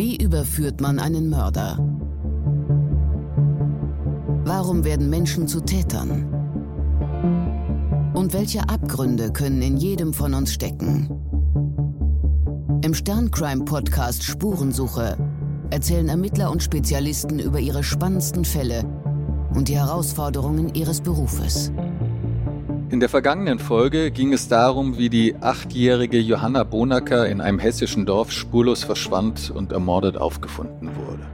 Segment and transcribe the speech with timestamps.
[0.00, 1.76] Wie überführt man einen Mörder?
[4.46, 6.24] Warum werden Menschen zu Tätern?
[8.14, 11.10] Und welche Abgründe können in jedem von uns stecken?
[12.82, 15.18] Im Sterncrime-Podcast Spurensuche
[15.68, 18.86] erzählen Ermittler und Spezialisten über ihre spannendsten Fälle
[19.54, 21.70] und die Herausforderungen ihres Berufes.
[22.90, 28.04] In der vergangenen Folge ging es darum, wie die achtjährige Johanna Bonacker in einem hessischen
[28.04, 31.24] Dorf spurlos verschwand und ermordet aufgefunden wurde.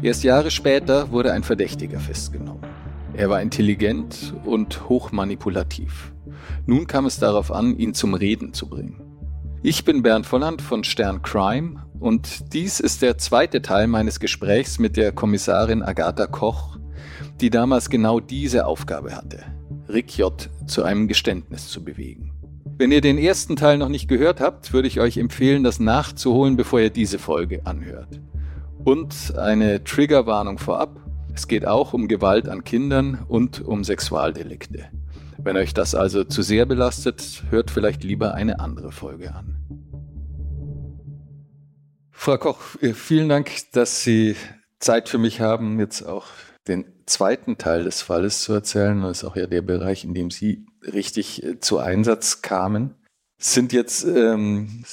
[0.00, 2.62] Erst Jahre später wurde ein Verdächtiger festgenommen.
[3.14, 6.12] Er war intelligent und hochmanipulativ.
[6.66, 9.02] Nun kam es darauf an, ihn zum Reden zu bringen.
[9.64, 14.78] Ich bin Bernd Volland von Stern Crime und dies ist der zweite Teil meines Gesprächs
[14.78, 16.78] mit der Kommissarin Agatha Koch,
[17.40, 19.40] die damals genau diese Aufgabe hatte.
[19.92, 20.48] Rick J.
[20.66, 22.32] zu einem Geständnis zu bewegen.
[22.78, 26.56] Wenn ihr den ersten Teil noch nicht gehört habt, würde ich euch empfehlen, das nachzuholen,
[26.56, 28.20] bevor ihr diese Folge anhört.
[28.84, 30.98] Und eine Triggerwarnung vorab.
[31.34, 34.88] Es geht auch um Gewalt an Kindern und um Sexualdelikte.
[35.38, 39.56] Wenn euch das also zu sehr belastet, hört vielleicht lieber eine andere Folge an.
[42.10, 42.60] Frau Koch,
[42.94, 44.36] vielen Dank, dass Sie
[44.78, 46.26] Zeit für mich haben, jetzt auch
[46.68, 49.02] den zweiten Teil des Falles zu erzählen.
[49.02, 52.94] Das ist auch ja der Bereich, in dem Sie richtig äh, zu Einsatz kamen.
[53.38, 54.84] Es sind jetzt ähm,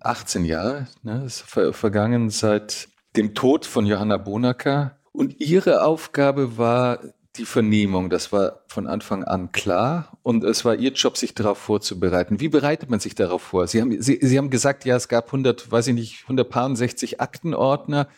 [0.00, 4.98] 18 Jahre ne, ver vergangen seit dem Tod von Johanna Bonacker.
[5.12, 7.00] Und Ihre Aufgabe war
[7.36, 8.10] die Vernehmung.
[8.10, 10.18] Das war von Anfang an klar.
[10.22, 12.40] Und es war Ihr Job, sich darauf vorzubereiten.
[12.40, 13.66] Wie bereitet man sich darauf vor?
[13.66, 18.08] Sie haben, Sie, Sie haben gesagt, ja, es gab 100, weiß ich nicht, 160 Aktenordner.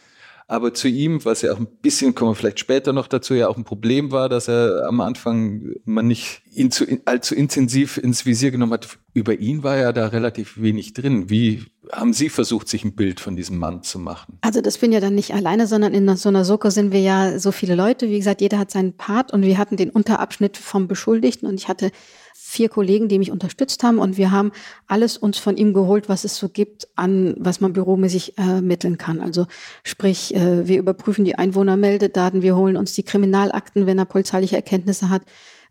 [0.46, 3.48] Aber zu ihm, was ja auch ein bisschen, kommen wir vielleicht später noch dazu, ja
[3.48, 8.26] auch ein Problem war, dass er am Anfang man nicht ihn zu, allzu intensiv ins
[8.26, 8.98] Visier genommen hat.
[9.14, 11.30] Über ihn war ja da relativ wenig drin.
[11.30, 14.38] Wie haben Sie versucht, sich ein Bild von diesem Mann zu machen?
[14.40, 17.38] Also das bin ja dann nicht alleine, sondern in so einer Soko sind wir ja
[17.38, 18.08] so viele Leute.
[18.08, 21.68] Wie gesagt, jeder hat seinen Part und wir hatten den Unterabschnitt vom Beschuldigten und ich
[21.68, 21.90] hatte
[22.36, 24.52] vier Kollegen, die mich unterstützt haben und wir haben
[24.86, 29.20] alles uns von ihm geholt, was es so gibt an, was man büromäßig ermitteln kann.
[29.20, 29.46] Also
[29.82, 35.10] sprich, äh, wir überprüfen die Einwohnermeldedaten, wir holen uns die Kriminalakten, wenn er polizeiliche Erkenntnisse
[35.10, 35.22] hat.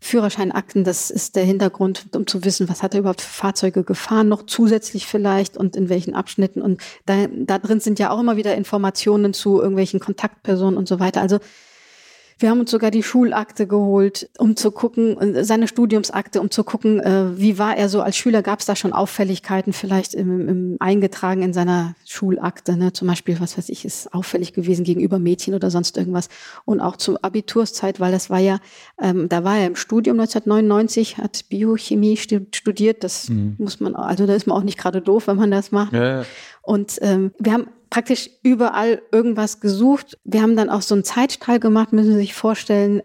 [0.04, 4.28] Führerscheinakten, das ist der Hintergrund, um zu wissen, was hat er überhaupt für Fahrzeuge gefahren,
[4.28, 6.60] noch zusätzlich vielleicht und in welchen Abschnitten.
[6.60, 11.00] Und da, da drin sind ja auch immer wieder Informationen zu irgendwelchen Kontaktpersonen und so
[11.00, 11.22] weiter.
[11.22, 11.38] Also
[12.38, 17.00] wir haben uns sogar die Schulakte geholt, um zu gucken, seine Studiumsakte, um zu gucken,
[17.00, 18.42] äh, wie war er so als Schüler.
[18.42, 22.76] Gab es da schon Auffälligkeiten vielleicht im, im eingetragen in seiner Schulakte?
[22.76, 22.92] Ne?
[22.92, 26.28] Zum Beispiel, was weiß ich, ist auffällig gewesen gegenüber Mädchen oder sonst irgendwas.
[26.64, 28.58] Und auch zur Abiturszeit, weil das war ja,
[29.00, 33.04] ähm, da war er im Studium 1999, hat Biochemie studiert.
[33.04, 33.54] Das mhm.
[33.58, 35.92] muss man, also da ist man auch nicht gerade doof, wenn man das macht.
[35.92, 36.24] Ja, ja.
[36.62, 40.18] Und ähm, wir haben praktisch überall irgendwas gesucht.
[40.24, 43.02] Wir haben dann auch so einen Zeitstrahl gemacht, müssen Sie sich vorstellen,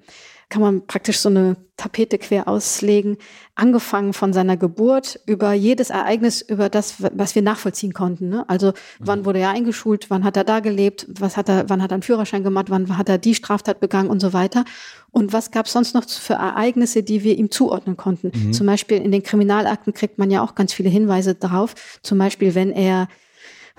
[0.50, 3.17] kann man praktisch so eine Tapete quer auslegen,
[3.53, 8.29] angefangen von seiner Geburt über jedes Ereignis, über das, was wir nachvollziehen konnten.
[8.29, 8.49] Ne?
[8.49, 9.25] Also wann mhm.
[9.25, 12.01] wurde er eingeschult, wann hat er da gelebt, was hat er, wann hat er einen
[12.01, 14.66] Führerschein gemacht, wann hat er die Straftat begangen und so weiter.
[15.11, 18.31] Und was gab es sonst noch für Ereignisse, die wir ihm zuordnen konnten?
[18.33, 18.53] Mhm.
[18.53, 21.75] Zum Beispiel in den Kriminalakten kriegt man ja auch ganz viele Hinweise darauf.
[22.01, 23.07] Zum Beispiel, wenn er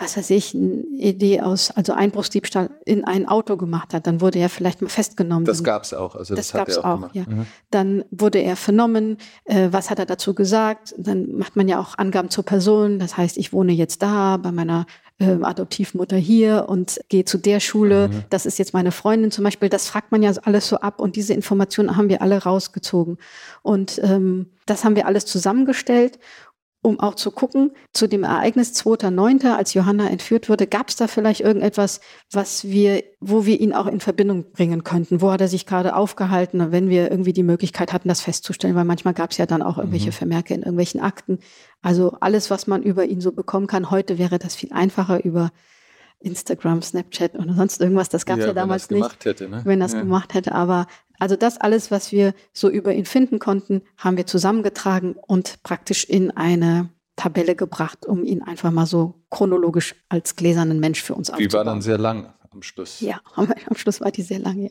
[0.00, 4.38] was weiß ich, eine Idee aus, also Einbruchsdiebstahl in ein Auto gemacht hat, dann wurde
[4.38, 5.44] er vielleicht mal festgenommen.
[5.44, 6.16] Das gab es auch.
[6.16, 7.24] Also das, das gab es auch, auch ja.
[7.28, 7.46] Mhm.
[7.70, 9.18] Dann wurde er vernommen.
[9.44, 10.94] Äh, was hat er dazu gesagt?
[10.96, 12.98] Dann macht man ja auch Angaben zur Person.
[12.98, 14.86] Das heißt, ich wohne jetzt da bei meiner
[15.18, 18.08] äh, Adoptivmutter hier und gehe zu der Schule.
[18.08, 18.24] Mhm.
[18.30, 19.68] Das ist jetzt meine Freundin zum Beispiel.
[19.68, 23.18] Das fragt man ja alles so ab und diese Informationen haben wir alle rausgezogen.
[23.62, 26.18] Und ähm, das haben wir alles zusammengestellt
[26.82, 31.08] um auch zu gucken, zu dem Ereignis 2.9., als Johanna entführt wurde, gab es da
[31.08, 32.00] vielleicht irgendetwas,
[32.32, 35.20] was wir, wo wir ihn auch in Verbindung bringen könnten?
[35.20, 38.76] Wo hat er sich gerade aufgehalten, wenn wir irgendwie die Möglichkeit hatten, das festzustellen?
[38.76, 40.12] Weil manchmal gab es ja dann auch irgendwelche mhm.
[40.14, 41.38] Vermerke in irgendwelchen Akten.
[41.82, 43.90] Also alles, was man über ihn so bekommen kann.
[43.90, 45.52] Heute wäre das viel einfacher über
[46.20, 48.08] Instagram, Snapchat oder sonst irgendwas.
[48.08, 49.24] Das gab es ja, ja, damals nicht.
[49.24, 49.62] Hätte, ne?
[49.64, 50.00] Wenn das ja.
[50.00, 50.52] gemacht hätte.
[50.52, 50.86] Aber
[51.18, 56.04] also das alles, was wir so über ihn finden konnten, haben wir zusammengetragen und praktisch
[56.04, 61.28] in eine Tabelle gebracht, um ihn einfach mal so chronologisch als gläsernen Mensch für uns
[61.28, 61.48] aufzubauen.
[61.48, 63.00] Die war dann sehr lang am Schluss.
[63.00, 64.70] Ja, am Schluss war die sehr lang, ja.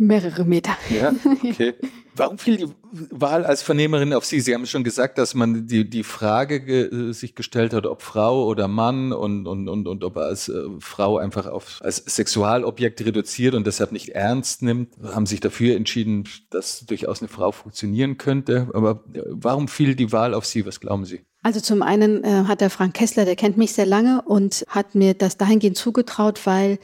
[0.00, 0.76] Mehrere Meter.
[0.90, 1.12] Ja,
[1.44, 1.74] okay.
[2.14, 2.68] Warum fiel die
[3.10, 4.40] Wahl als Vernehmerin auf Sie?
[4.40, 8.46] Sie haben schon gesagt, dass man die, die Frage ge sich gestellt hat, ob Frau
[8.46, 13.04] oder Mann und, und, und, und ob er als äh, Frau einfach auf, als Sexualobjekt
[13.04, 14.94] reduziert und deshalb nicht ernst nimmt.
[15.02, 18.68] Haben sich dafür entschieden, dass durchaus eine Frau funktionieren könnte.
[18.74, 20.64] Aber äh, warum fiel die Wahl auf Sie?
[20.64, 21.20] Was glauben Sie?
[21.42, 24.94] Also zum einen äh, hat der Frank Kessler, der kennt mich sehr lange und hat
[24.94, 26.78] mir das dahingehend zugetraut, weil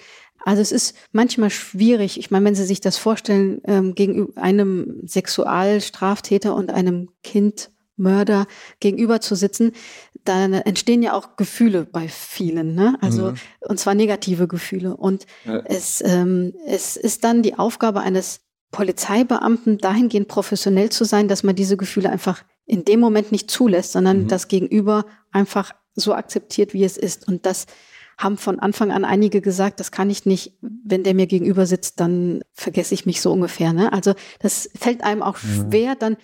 [0.45, 2.19] also es ist manchmal schwierig.
[2.19, 8.47] Ich meine, wenn Sie sich das vorstellen, ähm, gegenüber einem Sexualstraftäter und einem Kindmörder
[8.79, 9.73] gegenüber zu sitzen,
[10.25, 12.97] dann entstehen ja auch Gefühle bei vielen, ne?
[13.01, 13.37] Also mhm.
[13.61, 14.97] und zwar negative Gefühle.
[14.97, 15.63] Und ja.
[15.65, 21.55] es, ähm, es ist dann die Aufgabe eines Polizeibeamten, dahingehend professionell zu sein, dass man
[21.55, 24.29] diese Gefühle einfach in dem Moment nicht zulässt, sondern mhm.
[24.29, 27.29] das Gegenüber einfach so akzeptiert, wie es ist.
[27.29, 27.67] Und das
[28.19, 32.01] haben von Anfang an einige gesagt, das kann ich nicht, wenn der mir gegenüber sitzt,
[32.01, 33.73] dann vergesse ich mich so ungefähr.
[33.73, 33.93] Ne?
[33.93, 35.71] Also das fällt einem auch mhm.
[35.71, 36.17] schwer, dann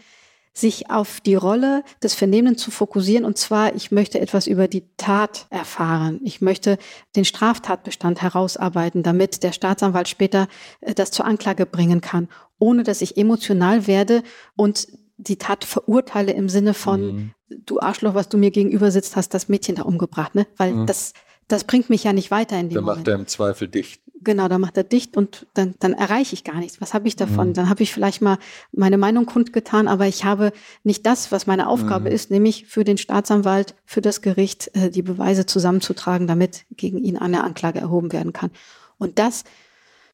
[0.52, 3.24] sich auf die Rolle des Vernehmenden zu fokussieren.
[3.24, 6.20] Und zwar, ich möchte etwas über die Tat erfahren.
[6.24, 6.78] Ich möchte
[7.14, 10.48] den Straftatbestand herausarbeiten, damit der Staatsanwalt später
[10.80, 12.28] äh, das zur Anklage bringen kann,
[12.58, 14.22] ohne dass ich emotional werde
[14.56, 17.30] und die Tat verurteile im Sinne von, mhm.
[17.48, 20.46] du Arschloch, was du mir gegenüber sitzt, hast das Mädchen da umgebracht, ne?
[20.56, 20.86] Weil mhm.
[20.86, 21.12] das
[21.52, 24.00] das bringt mich ja nicht weiter in dem Dann macht er im Zweifel dicht.
[24.22, 26.80] Genau, da macht er dicht und dann, dann erreiche ich gar nichts.
[26.80, 27.48] Was habe ich davon?
[27.48, 27.54] Mhm.
[27.54, 28.36] Dann habe ich vielleicht mal
[28.70, 30.52] meine Meinung kundgetan, aber ich habe
[30.84, 32.14] nicht das, was meine Aufgabe mhm.
[32.14, 37.16] ist, nämlich für den Staatsanwalt, für das Gericht äh, die Beweise zusammenzutragen, damit gegen ihn
[37.16, 38.50] eine Anklage erhoben werden kann.
[38.98, 39.44] Und das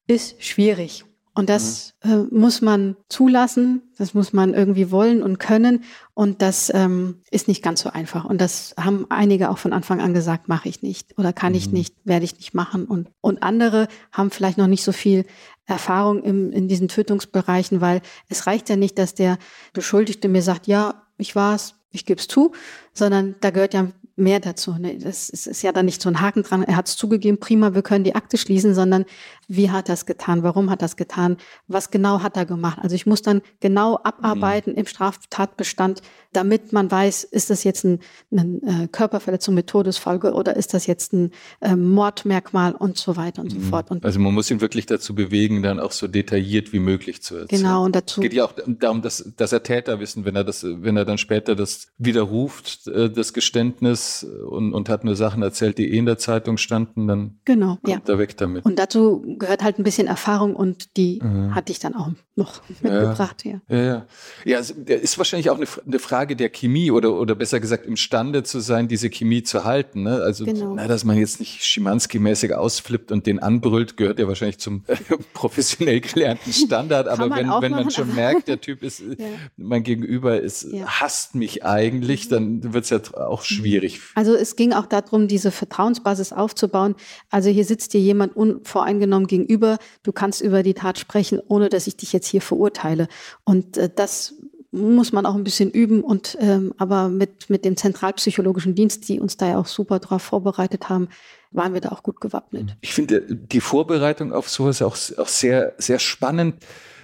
[0.07, 1.03] ist schwierig.
[1.37, 2.11] Und das mhm.
[2.11, 5.83] äh, muss man zulassen, das muss man irgendwie wollen und können.
[6.15, 8.25] Und das ähm, ist nicht ganz so einfach.
[8.25, 11.57] Und das haben einige auch von Anfang an gesagt, mache ich nicht oder kann mhm.
[11.59, 12.85] ich nicht, werde ich nicht machen.
[12.85, 15.27] Und, und andere haben vielleicht noch nicht so viel
[15.67, 19.37] Erfahrung im, in diesen Tötungsbereichen, weil es reicht ja nicht, dass der
[19.73, 22.53] Beschuldigte mir sagt, ja, ich war's, ich gebe es zu,
[22.93, 24.73] sondern da gehört ja mehr dazu.
[24.73, 24.97] Ne?
[24.97, 27.73] Das ist, ist ja dann nicht so ein Haken dran, er hat es zugegeben, prima,
[27.73, 29.05] wir können die Akte schließen, sondern
[29.47, 31.37] wie hat er es getan, warum hat er es getan,
[31.67, 32.79] was genau hat er gemacht.
[32.81, 34.79] Also ich muss dann genau abarbeiten mhm.
[34.79, 36.01] im Straftatbestand,
[36.37, 37.99] damit man weiß, ist das jetzt ein,
[38.31, 41.31] eine äh, Körperverletzung mit Todesfolge oder ist das jetzt ein
[41.61, 43.63] äh, Mordmerkmal und so weiter und mhm.
[43.63, 43.89] so fort.
[43.89, 47.37] Und also man muss ihn wirklich dazu bewegen, dann auch so detailliert wie möglich zu
[47.37, 47.63] erzählen.
[47.63, 48.21] Genau, und dazu.
[48.21, 51.05] Es geht ja auch darum, dass, dass er Täter wissen, wenn er das, wenn er
[51.05, 55.97] dann später das widerruft, äh, das Geständnis und, und hat nur Sachen erzählt, die eh
[55.97, 58.13] in der Zeitung standen, dann genau, kommt ja.
[58.13, 58.63] er weg damit.
[58.63, 61.55] Und dazu gehört halt ein bisschen Erfahrung und die mhm.
[61.55, 63.43] hatte ich dann auch noch mitgebracht.
[63.43, 63.77] Ja, ja.
[63.77, 64.05] ja,
[64.45, 64.61] ja.
[64.85, 68.59] ja ist wahrscheinlich auch eine, eine, Frage der Chemie oder, oder besser gesagt imstande zu
[68.59, 70.03] sein, diese Chemie zu halten.
[70.03, 70.21] Ne?
[70.21, 70.73] Also, genau.
[70.75, 74.95] na, dass man jetzt nicht Schimanski-mäßig ausflippt und den anbrüllt, gehört ja wahrscheinlich zum äh,
[75.33, 77.07] professionell gelernten Standard.
[77.07, 79.25] Aber wenn, wenn man schon merkt, der Typ ist, ja.
[79.55, 83.99] mein Gegenüber ist, hasst mich eigentlich, dann wird es ja auch schwierig.
[84.15, 86.95] Also es ging auch darum, diese Vertrauensbasis aufzubauen.
[87.29, 89.77] Also hier sitzt dir jemand unvoreingenommen gegenüber.
[90.03, 93.07] Du kannst über die Tat sprechen, ohne dass ich dich jetzt hier verurteile.
[93.43, 94.35] Und äh, das
[94.77, 99.19] muss man auch ein bisschen üben und ähm, aber mit mit dem zentralpsychologischen Dienst, die
[99.19, 101.09] uns da ja auch super drauf vorbereitet haben,
[101.51, 102.75] waren wir da auch gut gewappnet.
[102.81, 106.55] Ich finde die Vorbereitung auf sowas auch, auch sehr sehr spannend.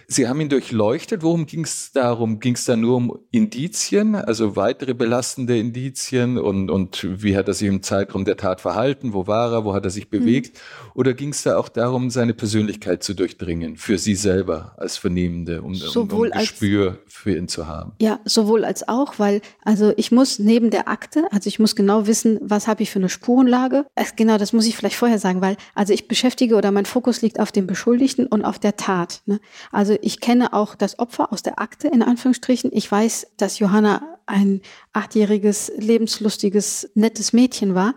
[0.07, 1.23] Sie haben ihn durchleuchtet.
[1.23, 2.39] Worum ging es darum?
[2.39, 7.53] Ging es da nur um Indizien, also weitere belastende Indizien und, und wie hat er
[7.53, 9.13] sich im Zeitraum der Tat verhalten?
[9.13, 9.65] Wo war er?
[9.65, 10.55] Wo hat er sich bewegt?
[10.55, 10.91] Mhm.
[10.95, 15.61] Oder ging es da auch darum, seine Persönlichkeit zu durchdringen für Sie selber als Vernehmende,
[15.61, 17.93] um, um, um Gespür als, für ihn zu haben?
[17.99, 22.07] Ja, sowohl als auch, weil also ich muss neben der Akte, also ich muss genau
[22.07, 23.85] wissen, was habe ich für eine Spurenlage.
[24.15, 27.39] Genau, das muss ich vielleicht vorher sagen, weil also ich beschäftige oder mein Fokus liegt
[27.39, 29.21] auf dem Beschuldigten und auf der Tat.
[29.25, 29.39] Ne?
[29.71, 32.71] Also ich kenne auch das Opfer aus der Akte, in Anführungsstrichen.
[32.73, 34.61] Ich weiß, dass Johanna ein
[34.93, 37.95] achtjähriges, lebenslustiges, nettes Mädchen war.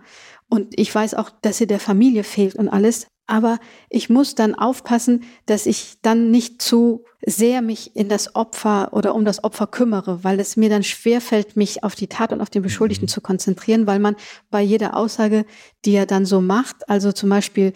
[0.49, 3.07] Und ich weiß auch, dass sie der Familie fehlt und alles.
[3.29, 3.59] Aber
[3.91, 9.17] ich muss dann aufpassen, dass ich dann nicht zu sehr mich in das Opfer oder
[9.17, 12.51] um das Opfer kümmere, weil es mir dann schwerfällt, mich auf die Tat und auf
[12.51, 13.11] den Beschuldigten mhm.
[13.11, 14.15] zu konzentrieren, weil man
[14.51, 15.45] bei jeder Aussage,
[15.85, 17.73] die er dann so macht, also zum Beispiel,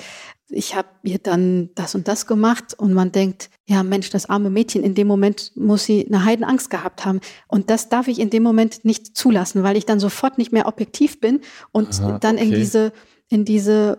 [0.51, 4.51] ich habe ihr dann das und das gemacht und man denkt, ja Mensch, das arme
[4.51, 7.21] Mädchen, in dem Moment muss sie eine Heidenangst gehabt haben.
[7.47, 10.67] Und das darf ich in dem Moment nicht zulassen, weil ich dann sofort nicht mehr
[10.67, 11.41] objektiv bin
[11.73, 12.45] und Aha, dann okay.
[12.47, 12.93] in diese
[13.31, 13.97] in diese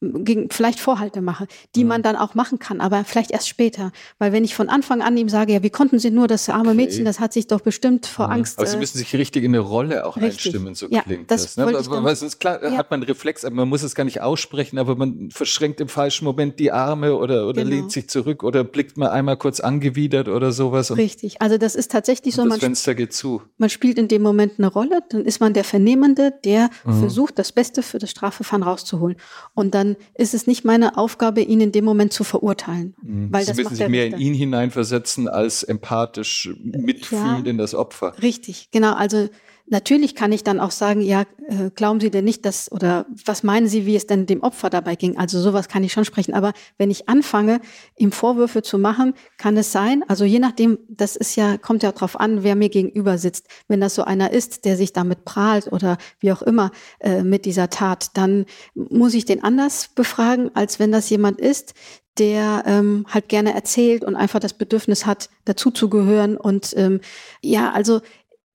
[0.00, 1.88] gegen, vielleicht Vorhalte mache, die mhm.
[1.88, 3.90] man dann auch machen kann, aber vielleicht erst später.
[4.18, 6.70] Weil wenn ich von Anfang an ihm sage, ja, wie konnten Sie nur, das arme
[6.70, 6.74] okay.
[6.74, 8.34] Mädchen, das hat sich doch bestimmt vor mhm.
[8.34, 8.58] Angst.
[8.58, 10.46] Aber Sie äh, müssen sich richtig in eine Rolle auch richtig.
[10.46, 11.42] einstimmen, so ja, klingt das.
[11.42, 11.64] das ne?
[11.64, 12.76] Aber, weil sonst klar ja.
[12.76, 15.88] hat man einen Reflex, aber man muss es gar nicht aussprechen, aber man verschränkt im
[15.88, 17.74] falschen Moment die Arme oder, oder genau.
[17.74, 20.96] lehnt sich zurück oder blickt mal einmal kurz angewidert oder sowas.
[20.96, 22.42] richtig, also das ist tatsächlich so.
[22.42, 23.42] Das man Fenster geht zu.
[23.56, 27.00] Man spielt in dem Moment eine Rolle, dann ist man der Vernehmende, der mhm.
[27.00, 29.16] versucht, das Beste für das Strafverfahren rauszuholen.
[29.54, 32.94] Und dann ist es nicht meine Aufgabe, ihn in dem Moment zu verurteilen.
[33.02, 33.32] Mhm.
[33.32, 34.18] Weil Sie das müssen sich mehr Richter.
[34.18, 38.14] in ihn hineinversetzen, als empathisch mitfühlen ja, in das Opfer.
[38.22, 38.94] Richtig, genau.
[38.94, 39.28] Also
[39.70, 43.42] Natürlich kann ich dann auch sagen, ja, äh, glauben Sie denn nicht, dass, oder was
[43.42, 45.18] meinen Sie, wie es denn dem Opfer dabei ging?
[45.18, 46.34] Also sowas kann ich schon sprechen.
[46.34, 47.60] Aber wenn ich anfange,
[47.96, 51.92] ihm Vorwürfe zu machen, kann es sein, also je nachdem, das ist ja, kommt ja
[51.92, 53.46] drauf an, wer mir gegenüber sitzt.
[53.68, 56.70] Wenn das so einer ist, der sich damit prahlt oder wie auch immer
[57.00, 61.74] äh, mit dieser Tat, dann muss ich den anders befragen, als wenn das jemand ist,
[62.18, 66.36] der ähm, halt gerne erzählt und einfach das Bedürfnis hat, dazuzugehören.
[66.36, 67.00] Und ähm,
[67.42, 68.00] ja, also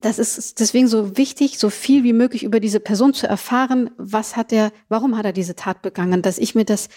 [0.04, 3.90] das ist deswegen so wichtig, so viel wie möglich über diese Person zu erfahren.
[3.96, 6.20] Was hat er, warum hat er diese Tat begangen?
[6.20, 6.90] Dass ich mir das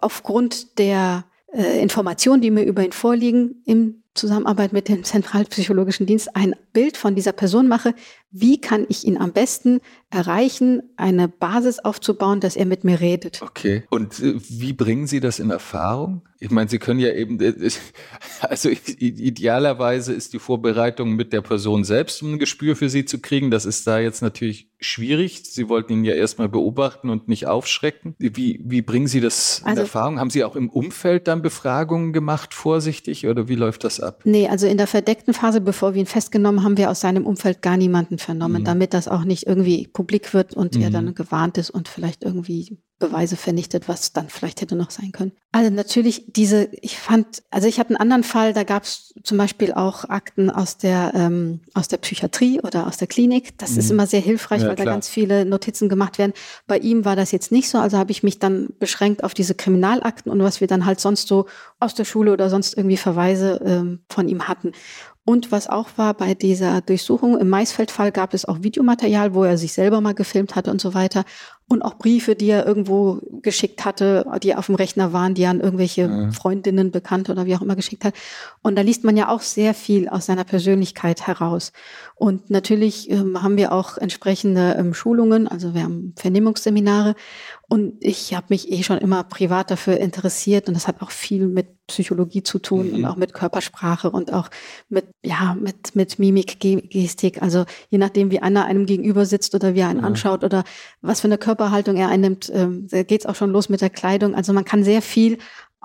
[0.00, 6.36] aufgrund der äh, Informationen, die mir über ihn vorliegen, im Zusammenarbeit mit dem Zentralpsychologischen Dienst
[6.36, 7.92] ein Bild von dieser Person mache,
[8.30, 9.80] wie kann ich ihn am besten
[10.10, 13.42] erreichen, eine Basis aufzubauen, dass er mit mir redet.
[13.42, 13.82] Okay.
[13.90, 16.22] Und äh, wie bringen Sie das in Erfahrung?
[16.40, 17.52] Ich meine, Sie können ja eben, äh,
[18.40, 23.18] also idealerweise ist die Vorbereitung mit der Person selbst, um ein Gespür für sie zu
[23.18, 23.50] kriegen.
[23.50, 25.42] Das ist da jetzt natürlich schwierig.
[25.44, 28.14] Sie wollten ihn ja erstmal beobachten und nicht aufschrecken.
[28.18, 30.20] Wie, wie bringen Sie das in also, Erfahrung?
[30.20, 34.20] Haben Sie auch im Umfeld dann Befragungen gemacht, vorsichtig, oder wie läuft das ab?
[34.24, 37.62] Nee, also in der verdeckten Phase, bevor wir ihn festgenommen haben, wir aus seinem Umfeld
[37.62, 38.66] gar niemanden vernommen, mhm.
[38.66, 40.82] damit das auch nicht irgendwie publik wird und mhm.
[40.82, 45.12] er dann gewarnt ist und vielleicht irgendwie Beweise vernichtet, was dann vielleicht hätte noch sein
[45.12, 45.30] können.
[45.52, 49.38] Also natürlich diese, ich fand, also ich hatte einen anderen Fall, da gab es zum
[49.38, 53.56] Beispiel auch Akten aus der ähm, aus der Psychiatrie oder aus der Klinik.
[53.58, 53.78] Das mhm.
[53.78, 54.86] ist immer sehr hilfreich, ja, weil klar.
[54.86, 56.32] da ganz viele Notizen gemacht werden.
[56.66, 59.54] Bei ihm war das jetzt nicht so, also habe ich mich dann beschränkt auf diese
[59.54, 61.46] Kriminalakten und was wir dann halt sonst so
[61.78, 64.72] aus der Schule oder sonst irgendwie Verweise ähm, von ihm hatten.
[65.28, 69.58] Und was auch war bei dieser Durchsuchung, im Maisfeldfall gab es auch Videomaterial, wo er
[69.58, 71.26] sich selber mal gefilmt hatte und so weiter.
[71.68, 75.50] Und auch Briefe, die er irgendwo geschickt hatte, die auf dem Rechner waren, die er
[75.50, 76.30] an irgendwelche ja.
[76.30, 78.14] Freundinnen, Bekannte oder wie auch immer geschickt hat.
[78.62, 81.72] Und da liest man ja auch sehr viel aus seiner Persönlichkeit heraus.
[82.14, 87.14] Und natürlich ähm, haben wir auch entsprechende ähm, Schulungen, also wir haben Vernehmungsseminare.
[87.68, 91.46] Und ich habe mich eh schon immer privat dafür interessiert und das hat auch viel
[91.46, 92.94] mit Psychologie zu tun mhm.
[92.94, 94.48] und auch mit Körpersprache und auch
[94.88, 97.42] mit, ja, mit, mit Mimik, Gestik.
[97.42, 100.06] Also je nachdem, wie einer einem gegenüber sitzt oder wie er einen mhm.
[100.06, 100.64] anschaut oder
[101.02, 104.36] was für eine Körperhaltung er einnimmt, ähm, da geht's auch schon los mit der Kleidung.
[104.36, 105.38] Also man kann sehr viel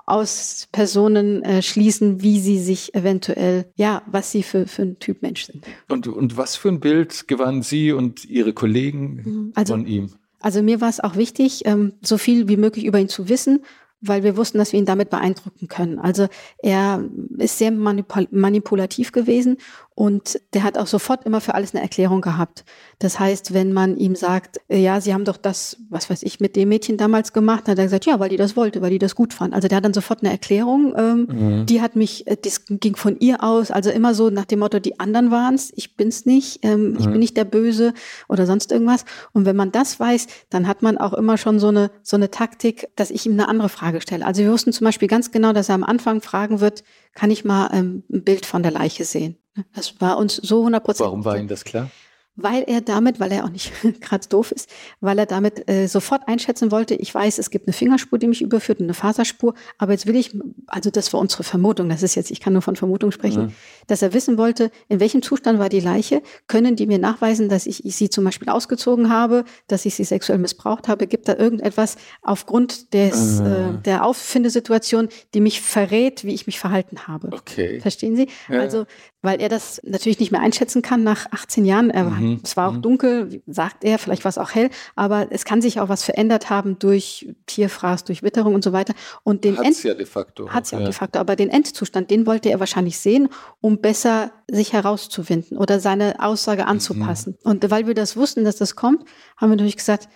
[0.06, 5.22] aus Personen äh, schließen, wie sie sich eventuell, ja, was sie für, für ein Typ
[5.22, 5.64] Mensch sind.
[5.88, 9.52] Und, und was für ein Bild gewannen Sie und Ihre Kollegen mhm.
[9.54, 10.10] also, von ihm?
[10.40, 13.60] Also mir war es auch wichtig, ähm, so viel wie möglich über ihn zu wissen
[14.06, 15.98] weil wir wussten, dass wir ihn damit beeindrucken können.
[15.98, 16.28] Also
[16.58, 17.02] er
[17.38, 19.56] ist sehr manipul manipulativ gewesen
[19.96, 22.64] und der hat auch sofort immer für alles eine Erklärung gehabt.
[22.98, 26.40] Das heißt, wenn man ihm sagt, äh, ja, Sie haben doch das, was weiß ich,
[26.40, 28.90] mit dem Mädchen damals gemacht, dann hat er gesagt, ja, weil die das wollte, weil
[28.90, 29.54] die das gut fand.
[29.54, 30.94] Also der hat dann sofort eine Erklärung.
[30.96, 31.66] Ähm, mhm.
[31.66, 34.80] Die hat mich, äh, das ging von ihr aus, also immer so nach dem Motto,
[34.80, 36.96] die anderen waren's, ich bin's nicht, ähm, mhm.
[36.98, 37.94] ich bin nicht der Böse
[38.28, 39.04] oder sonst irgendwas.
[39.32, 42.32] Und wenn man das weiß, dann hat man auch immer schon so eine, so eine
[42.32, 44.26] Taktik, dass ich ihm eine andere Frage stelle.
[44.26, 46.82] Also wir wussten zum Beispiel ganz genau, dass er am Anfang fragen wird,
[47.14, 49.36] kann ich mal ähm, ein Bild von der Leiche sehen?
[49.74, 51.06] Das war uns so 100 Prozent.
[51.06, 51.90] Warum war Ihnen das klar?
[52.36, 54.68] Weil er damit, weil er auch nicht gerade doof ist,
[55.00, 58.42] weil er damit äh, sofort einschätzen wollte, ich weiß, es gibt eine Fingerspur, die mich
[58.42, 60.36] überführt, eine Faserspur, aber jetzt will ich,
[60.66, 63.52] also das war unsere Vermutung, das ist jetzt, ich kann nur von Vermutung sprechen, mhm.
[63.86, 67.66] dass er wissen wollte, in welchem Zustand war die Leiche, können die mir nachweisen, dass
[67.66, 71.36] ich, ich sie zum Beispiel ausgezogen habe, dass ich sie sexuell missbraucht habe, gibt da
[71.36, 73.46] irgendetwas aufgrund des, mhm.
[73.46, 77.28] äh, der Auffindesituation, die mich verrät, wie ich mich verhalten habe.
[77.32, 77.80] Okay.
[77.80, 78.28] Verstehen Sie?
[78.48, 78.60] Ja.
[78.60, 78.86] Also,
[79.22, 82.40] weil er das natürlich nicht mehr einschätzen kann nach 18 Jahren, er mhm Mhm.
[82.42, 82.82] Es war auch mhm.
[82.82, 86.50] dunkel, sagt er, vielleicht war es auch hell, aber es kann sich auch was verändert
[86.50, 88.94] haben durch Tierfraß, durch Witterung und so weiter.
[89.22, 90.48] Und den hat's End ja de facto.
[90.48, 93.28] Hat's ja, ja de facto, aber den Endzustand, den wollte er wahrscheinlich sehen,
[93.60, 97.36] um besser sich herauszuwinden oder seine Aussage anzupassen.
[97.44, 97.50] Mhm.
[97.50, 99.04] Und weil wir das wussten, dass das kommt,
[99.36, 100.08] haben wir natürlich gesagt,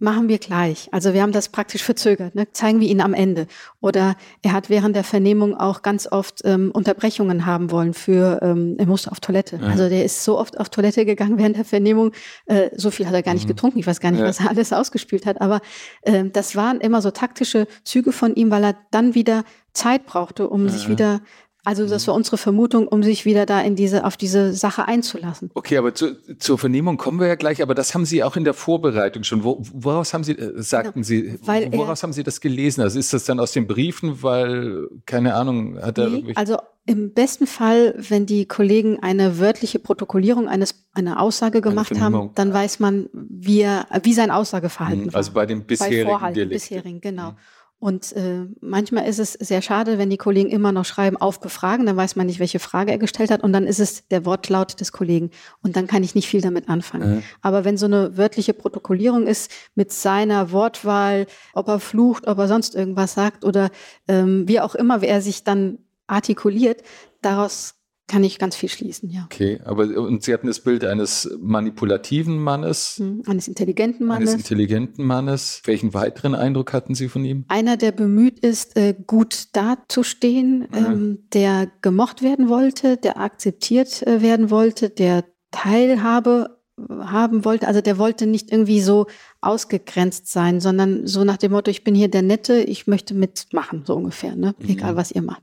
[0.00, 0.88] machen wir gleich.
[0.92, 2.50] Also wir haben das praktisch verzögert, ne?
[2.52, 3.46] zeigen wir ihn am Ende.
[3.80, 8.76] Oder er hat während der Vernehmung auch ganz oft ähm, Unterbrechungen haben wollen für, ähm,
[8.78, 9.60] er musste auf Toilette.
[9.60, 9.68] Ja.
[9.68, 12.12] Also der ist so oft auf Toilette gegangen während der Vernehmung,
[12.46, 13.48] äh, so viel hat er gar nicht mhm.
[13.48, 14.26] getrunken, ich weiß gar nicht, ja.
[14.26, 15.60] was er alles ausgespielt hat, aber
[16.02, 20.48] äh, das waren immer so taktische Züge von ihm, weil er dann wieder Zeit brauchte,
[20.48, 20.72] um ja.
[20.72, 21.20] sich wieder
[21.64, 25.50] also das war unsere Vermutung, um sich wieder da in diese, auf diese Sache einzulassen.
[25.54, 28.44] Okay, aber zu, zur Vernehmung kommen wir ja gleich, aber das haben Sie auch in
[28.44, 29.44] der Vorbereitung schon.
[29.44, 32.80] Wo, woraus haben Sie, äh, sagten genau, Sie, weil woraus er, haben Sie das gelesen?
[32.80, 37.12] Also ist das dann aus den Briefen, weil, keine Ahnung, hat er nee, Also im
[37.12, 42.54] besten Fall, wenn die Kollegen eine wörtliche Protokollierung eines, einer Aussage gemacht eine haben, dann
[42.54, 45.18] weiß man, wie, er, wie sein Aussageverhalten mhm, also war.
[45.18, 47.32] Also bei dem bisherigen bei Vorhalten, bisherigen, genau.
[47.32, 47.36] Mhm.
[47.80, 51.86] Und äh, manchmal ist es sehr schade, wenn die Kollegen immer noch schreiben, auf befragen,
[51.86, 54.78] dann weiß man nicht, welche Frage er gestellt hat und dann ist es der Wortlaut
[54.80, 55.30] des Kollegen
[55.62, 57.16] und dann kann ich nicht viel damit anfangen.
[57.16, 57.22] Mhm.
[57.40, 62.48] Aber wenn so eine wörtliche Protokollierung ist mit seiner Wortwahl, ob er flucht, ob er
[62.48, 63.70] sonst irgendwas sagt oder
[64.08, 66.82] ähm, wie auch immer, wie er sich dann artikuliert,
[67.22, 67.79] daraus
[68.10, 69.22] kann ich ganz viel schließen, ja.
[69.26, 72.96] Okay, aber und Sie hatten das Bild eines manipulativen Mannes.
[72.98, 74.30] Hm, eines intelligenten Mannes.
[74.30, 75.62] Eines intelligenten Mannes.
[75.64, 77.44] Welchen weiteren Eindruck hatten Sie von ihm?
[77.46, 80.90] Einer, der bemüht ist, äh, gut dazustehen, ja.
[80.90, 87.68] Ähm, der gemocht werden wollte, der akzeptiert äh, werden wollte, der Teilhabe äh, haben wollte.
[87.68, 89.06] Also der wollte nicht irgendwie so
[89.40, 93.84] ausgegrenzt sein, sondern so nach dem Motto, ich bin hier der Nette, ich möchte mitmachen,
[93.86, 94.56] so ungefähr, ne?
[94.58, 94.68] Mhm.
[94.68, 95.42] egal was ihr macht.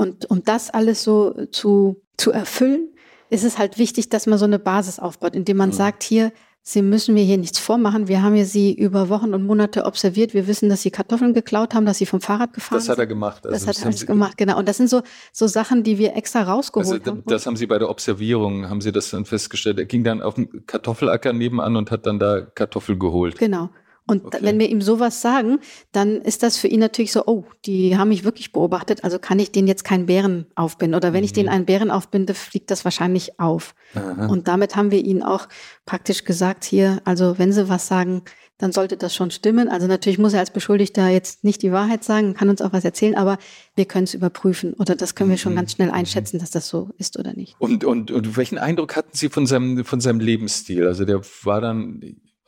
[0.00, 2.88] Und um das alles so zu, zu erfüllen,
[3.28, 5.74] ist es halt wichtig, dass man so eine Basis aufbaut, indem man mhm.
[5.74, 8.08] sagt, hier, Sie müssen mir hier nichts vormachen.
[8.08, 10.32] Wir haben ja Sie über Wochen und Monate observiert.
[10.32, 12.88] Wir wissen, dass Sie Kartoffeln geklaut haben, dass Sie vom Fahrrad gefahren sind.
[12.88, 13.46] Das hat er gemacht.
[13.46, 14.58] Also das hat er alles gemacht, genau.
[14.58, 15.02] Und das sind so,
[15.32, 17.22] so Sachen, die wir extra rausgeholt also, haben.
[17.26, 19.78] Das haben Sie bei der Observierung, haben Sie das dann festgestellt.
[19.78, 23.38] Er ging dann auf den Kartoffelacker nebenan und hat dann da Kartoffel geholt.
[23.38, 23.68] Genau.
[24.10, 24.38] Und okay.
[24.40, 25.60] wenn wir ihm sowas sagen,
[25.92, 29.38] dann ist das für ihn natürlich so, oh, die haben mich wirklich beobachtet, also kann
[29.38, 30.96] ich denen jetzt keinen Bären aufbinden.
[30.96, 31.26] Oder wenn mhm.
[31.26, 33.76] ich denen einen Bären aufbinde, fliegt das wahrscheinlich auf.
[33.94, 34.26] Aha.
[34.26, 35.46] Und damit haben wir ihnen auch
[35.86, 38.22] praktisch gesagt, hier, also wenn sie was sagen,
[38.58, 39.68] dann sollte das schon stimmen.
[39.68, 42.84] Also natürlich muss er als Beschuldigter jetzt nicht die Wahrheit sagen, kann uns auch was
[42.84, 43.38] erzählen, aber
[43.76, 45.58] wir können es überprüfen oder das können wir schon mhm.
[45.58, 47.54] ganz schnell einschätzen, dass das so ist oder nicht.
[47.60, 50.88] Und, und, und welchen Eindruck hatten Sie von seinem, von seinem Lebensstil?
[50.88, 52.00] Also der war dann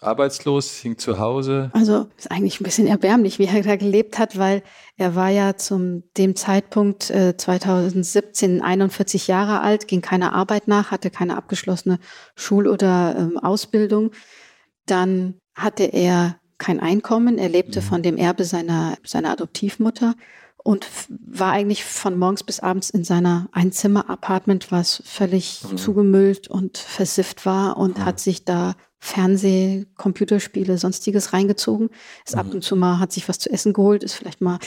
[0.02, 1.70] arbeitslos, hing zu Hause.
[1.72, 4.62] Also ist eigentlich ein bisschen erbärmlich, wie er da gelebt hat, weil
[4.96, 10.90] er war ja zum dem Zeitpunkt äh, 2017 41 Jahre alt, ging keiner Arbeit nach,
[10.90, 11.98] hatte keine abgeschlossene
[12.34, 14.12] Schul- oder ähm, Ausbildung.
[14.86, 17.84] Dann hatte er kein Einkommen, er lebte mhm.
[17.84, 20.14] von dem Erbe seiner, seiner Adoptivmutter
[20.64, 25.76] und war eigentlich von morgens bis abends in seiner Einzimmer-Apartment, was völlig mhm.
[25.76, 28.04] zugemüllt und versifft war und mhm.
[28.04, 31.90] hat sich da Fernseh, Computerspiele, sonstiges reingezogen.
[32.24, 32.40] Ist mhm.
[32.40, 34.58] ab und zu mal, hat sich was zu essen geholt, ist vielleicht mal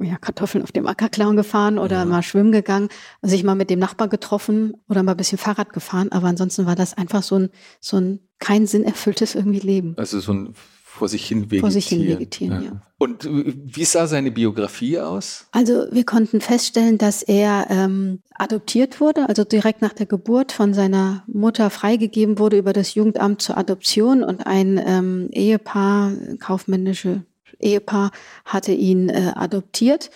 [0.00, 2.04] ja, Kartoffeln auf dem Acker klauen gefahren oder ja.
[2.04, 2.88] mal schwimmen gegangen,
[3.20, 6.10] sich mal mit dem Nachbar getroffen oder mal ein bisschen Fahrrad gefahren.
[6.10, 7.50] Aber ansonsten war das einfach so ein,
[7.80, 9.94] so ein kein Sinn erfülltes irgendwie Leben.
[9.98, 10.54] Also so ein
[11.02, 11.60] vor sich hin vegetieren.
[11.62, 12.70] Vor sich hin vegetieren, ja.
[12.70, 12.82] ja.
[12.96, 15.48] Und wie sah seine Biografie aus?
[15.50, 20.74] Also wir konnten feststellen, dass er ähm, adoptiert wurde, also direkt nach der Geburt von
[20.74, 27.24] seiner Mutter freigegeben wurde über das Jugendamt zur Adoption und ein ähm, Ehepaar, kaufmännische
[27.58, 28.12] Ehepaar,
[28.44, 30.10] hatte ihn äh, adoptiert.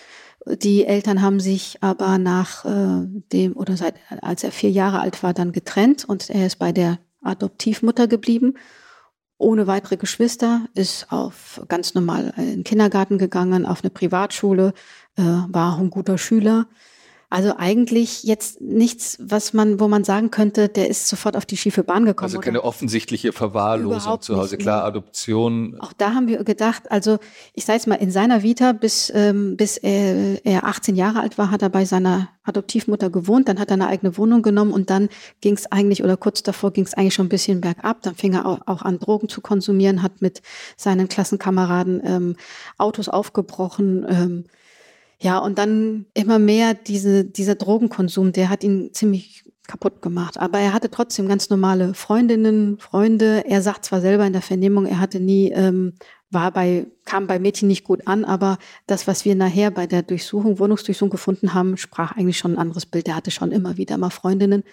[0.45, 5.21] Die Eltern haben sich aber nach äh, dem oder seit als er vier Jahre alt
[5.21, 8.53] war dann getrennt und er ist bei der Adoptivmutter geblieben
[9.37, 14.73] ohne weitere Geschwister, ist auf ganz normal in den Kindergarten gegangen, auf eine Privatschule,
[15.17, 16.67] äh, war ein guter Schüler,
[17.29, 21.57] also eigentlich jetzt nichts, was man, wo man sagen könnte, der ist sofort auf die
[21.57, 22.27] schiefe Bahn gekommen.
[22.27, 25.75] Also keine offensichtliche Verwahrlosung zu Hause, klar, Adoption.
[25.79, 27.19] Auch da haben wir gedacht, also
[27.53, 31.37] ich sage jetzt mal, in seiner Vita, bis, ähm, bis er, er 18 Jahre alt
[31.37, 34.89] war, hat er bei seiner Adoptivmutter gewohnt, dann hat er eine eigene Wohnung genommen und
[34.89, 35.09] dann
[35.41, 38.03] ging es eigentlich, oder kurz davor ging es eigentlich schon ein bisschen bergab.
[38.03, 40.41] Dann fing er auch, auch an, Drogen zu konsumieren, hat mit
[40.77, 42.35] seinen Klassenkameraden ähm,
[42.77, 44.05] Autos aufgebrochen.
[44.07, 44.45] Ähm,
[45.19, 50.39] ja, und dann immer mehr diese, dieser Drogenkonsum, der hat ihn ziemlich kaputt gemacht.
[50.39, 53.43] Aber er hatte trotzdem ganz normale Freundinnen, Freunde.
[53.47, 55.93] Er sagt zwar selber in der Vernehmung, er hatte nie, ähm,
[56.29, 60.03] war bei, kam bei Mädchen nicht gut an, aber das, was wir nachher bei der
[60.03, 63.07] Durchsuchung, Wohnungsdurchsuchung gefunden haben, sprach eigentlich schon ein anderes Bild.
[63.07, 64.63] Er hatte schon immer wieder mal Freundinnen.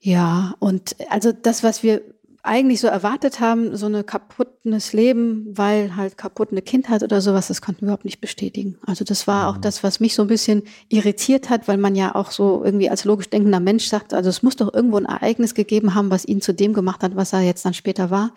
[0.00, 2.02] Ja, und also das, was wir
[2.42, 7.48] eigentlich so erwartet haben, so ein kaputtes Leben, weil halt kaputt eine Kindheit oder sowas,
[7.48, 8.78] das konnten wir überhaupt nicht bestätigen.
[8.86, 9.62] Also das war auch mhm.
[9.62, 13.04] das, was mich so ein bisschen irritiert hat, weil man ja auch so irgendwie als
[13.04, 16.40] logisch denkender Mensch sagt, also es muss doch irgendwo ein Ereignis gegeben haben, was ihn
[16.40, 18.32] zu dem gemacht hat, was er jetzt dann später war.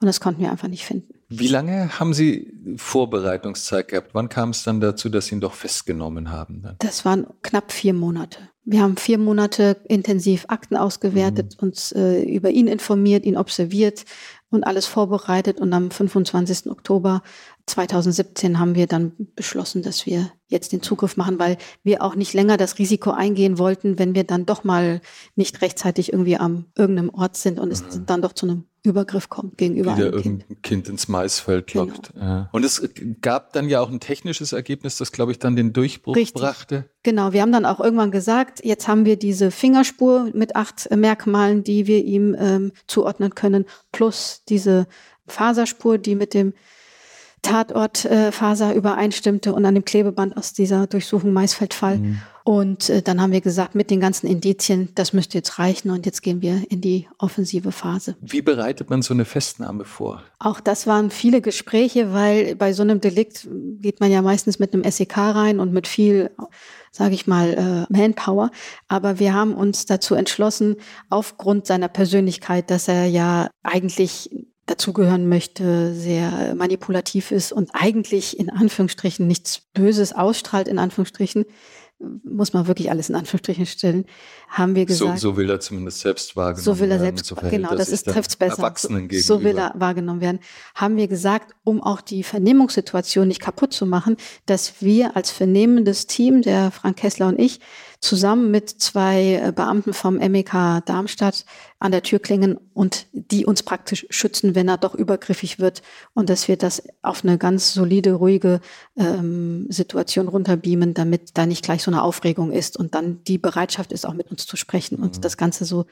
[0.00, 1.14] Und das konnten wir einfach nicht finden.
[1.28, 4.10] Wie lange haben Sie Vorbereitungszeit gehabt?
[4.12, 6.62] Wann kam es dann dazu, dass Sie ihn doch festgenommen haben?
[6.62, 6.76] Dann?
[6.78, 8.38] Das waren knapp vier Monate.
[8.68, 11.68] Wir haben vier Monate intensiv Akten ausgewertet, mhm.
[11.68, 14.04] uns äh, über ihn informiert, ihn observiert
[14.50, 15.60] und alles vorbereitet.
[15.60, 16.68] Und am 25.
[16.68, 17.22] Oktober
[17.66, 22.32] 2017 haben wir dann beschlossen, dass wir jetzt den Zugriff machen, weil wir auch nicht
[22.32, 25.00] länger das Risiko eingehen wollten, wenn wir dann doch mal
[25.34, 28.06] nicht rechtzeitig irgendwie am irgendeinem Ort sind und es mhm.
[28.06, 30.42] dann doch zu einem Übergriff kommt gegenüber Wieder einem Kind.
[30.42, 31.86] irgendein Kind ins Maisfeld genau.
[31.86, 32.14] lockt.
[32.14, 32.46] Genau.
[32.52, 32.88] Und es
[33.20, 36.40] gab dann ja auch ein technisches Ergebnis, das, glaube ich, dann den Durchbruch Richtig.
[36.40, 36.88] brachte.
[37.02, 41.64] Genau, wir haben dann auch irgendwann gesagt, jetzt haben wir diese Fingerspur mit acht Merkmalen,
[41.64, 44.86] die wir ihm ähm, zuordnen können, plus diese
[45.26, 46.54] Faserspur, die mit dem
[47.42, 51.98] Tatortfaser äh, übereinstimmte und an dem Klebeband aus dieser Durchsuchung Maisfeldfall.
[51.98, 52.18] Mhm.
[52.44, 56.06] Und äh, dann haben wir gesagt, mit den ganzen Indizien, das müsste jetzt reichen und
[56.06, 58.16] jetzt gehen wir in die offensive Phase.
[58.20, 60.22] Wie bereitet man so eine Festnahme vor?
[60.38, 63.48] Auch das waren viele Gespräche, weil bei so einem Delikt
[63.80, 66.30] geht man ja meistens mit einem SEK rein und mit viel
[66.96, 68.50] sage ich mal, äh, Manpower.
[68.88, 70.76] Aber wir haben uns dazu entschlossen,
[71.10, 74.30] aufgrund seiner Persönlichkeit, dass er ja eigentlich
[74.66, 81.46] dazugehören möchte, sehr manipulativ ist und eigentlich in Anführungsstrichen nichts Böses ausstrahlt, in Anführungsstrichen,
[81.98, 84.04] muss man wirklich alles in Anführungsstrichen stellen,
[84.48, 85.18] haben wir gesagt.
[85.18, 86.76] So, so will er zumindest selbst wahrgenommen werden.
[86.76, 88.58] So will er selbst, so genau, das ist, trifft es besser.
[88.58, 90.40] Erwachsenen so, so will er wahrgenommen werden.
[90.74, 96.06] Haben wir gesagt, um auch die Vernehmungssituation nicht kaputt zu machen, dass wir als vernehmendes
[96.06, 97.60] Team, der Frank Kessler und ich,
[98.00, 101.44] zusammen mit zwei äh, Beamten vom MEK Darmstadt
[101.78, 105.82] an der Tür klingen und die uns praktisch schützen, wenn er doch übergriffig wird
[106.14, 108.60] und dass wir das auf eine ganz solide, ruhige
[108.96, 113.92] ähm, Situation runterbeamen, damit da nicht gleich so eine Aufregung ist und dann die Bereitschaft
[113.92, 115.20] ist, auch mit uns zu sprechen und mhm.
[115.20, 115.86] das Ganze so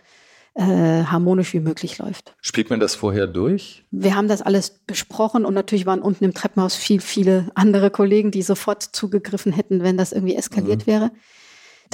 [0.54, 0.62] äh,
[1.04, 2.34] harmonisch wie möglich läuft.
[2.40, 3.84] Spielt man das vorher durch?
[3.90, 8.30] Wir haben das alles besprochen und natürlich waren unten im Treppenhaus viel, viele andere Kollegen,
[8.30, 10.90] die sofort zugegriffen hätten, wenn das irgendwie eskaliert mhm.
[10.90, 11.10] wäre.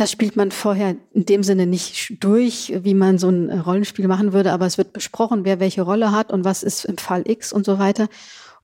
[0.01, 4.33] Das spielt man vorher in dem Sinne nicht durch, wie man so ein Rollenspiel machen
[4.33, 7.53] würde, aber es wird besprochen, wer welche Rolle hat und was ist im Fall X
[7.53, 8.09] und so weiter.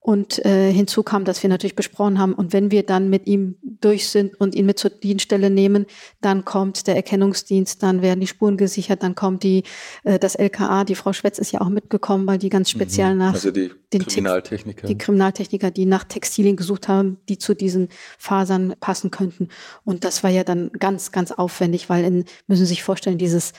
[0.07, 3.57] Und äh, hinzu kam, dass wir natürlich besprochen haben, und wenn wir dann mit ihm
[3.62, 5.85] durch sind und ihn mit zur Dienststelle nehmen,
[6.21, 9.64] dann kommt der Erkennungsdienst, dann werden die Spuren gesichert, dann kommt die
[10.05, 13.19] äh, das LKA, die Frau Schwetz ist ja auch mitgekommen, weil die ganz speziell mhm.
[13.19, 14.87] nach also die den Kriminaltechniker.
[14.87, 19.49] die Kriminaltechniker, die nach Textilien gesucht haben, die zu diesen Fasern passen könnten.
[19.83, 23.55] Und das war ja dann ganz, ganz aufwendig, weil in, müssen Sie sich vorstellen, dieses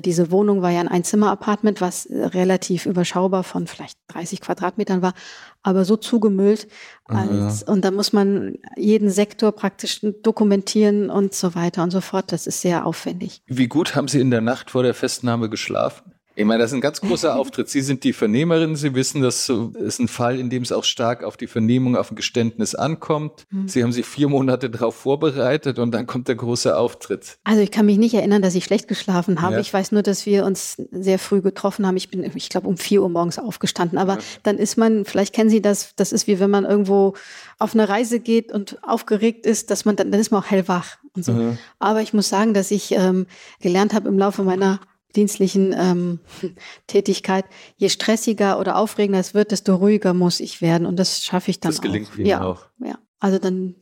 [0.00, 5.12] diese Wohnung war ja ein Einzimmer-Apartment, was äh, relativ überschaubar von vielleicht 30 Quadratmetern war,
[5.62, 6.68] aber so zugemüllt.
[7.04, 7.72] Als, ja.
[7.72, 12.32] Und da muss man jeden Sektor praktisch dokumentieren und so weiter und so fort.
[12.32, 13.42] Das ist sehr aufwendig.
[13.46, 16.13] Wie gut haben Sie in der Nacht vor der Festnahme geschlafen?
[16.36, 17.68] Ich meine, das ist ein ganz großer Auftritt.
[17.68, 18.76] Sie sind die Vernehmerin.
[18.76, 22.10] Sie wissen, das ist ein Fall, in dem es auch stark auf die Vernehmung, auf
[22.10, 23.46] ein Geständnis ankommt.
[23.50, 23.68] Mhm.
[23.68, 27.38] Sie haben sich vier Monate darauf vorbereitet und dann kommt der große Auftritt.
[27.44, 29.54] Also ich kann mich nicht erinnern, dass ich schlecht geschlafen habe.
[29.54, 29.60] Ja.
[29.60, 31.96] Ich weiß nur, dass wir uns sehr früh getroffen haben.
[31.96, 33.98] Ich bin, ich glaube, um vier Uhr morgens aufgestanden.
[33.98, 34.20] Aber ja.
[34.42, 37.14] dann ist man, vielleicht kennen Sie das, das ist wie wenn man irgendwo
[37.58, 40.98] auf eine Reise geht und aufgeregt ist, dass man dann, dann ist man auch hellwach
[41.14, 41.32] und so.
[41.32, 41.58] Mhm.
[41.78, 43.26] Aber ich muss sagen, dass ich ähm,
[43.60, 44.80] gelernt habe im Laufe meiner
[45.16, 46.20] dienstlichen ähm,
[46.86, 47.44] Tätigkeit,
[47.76, 50.86] je stressiger oder aufregender es wird, desto ruhiger muss ich werden.
[50.86, 52.18] Und das schaffe ich dann das gelingt auch.
[52.18, 52.66] Ihnen ja, auch.
[52.78, 52.98] Ja.
[53.20, 53.74] Also dann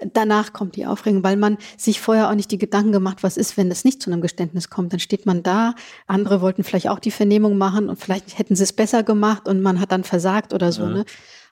[0.00, 3.56] danach kommt die Aufregung, weil man sich vorher auch nicht die Gedanken gemacht, was ist,
[3.56, 4.92] wenn es nicht zu einem Geständnis kommt.
[4.92, 5.76] Dann steht man da,
[6.08, 9.62] andere wollten vielleicht auch die Vernehmung machen und vielleicht hätten sie es besser gemacht und
[9.62, 10.82] man hat dann versagt oder so.
[10.82, 10.88] Ja.
[10.88, 11.04] Ne?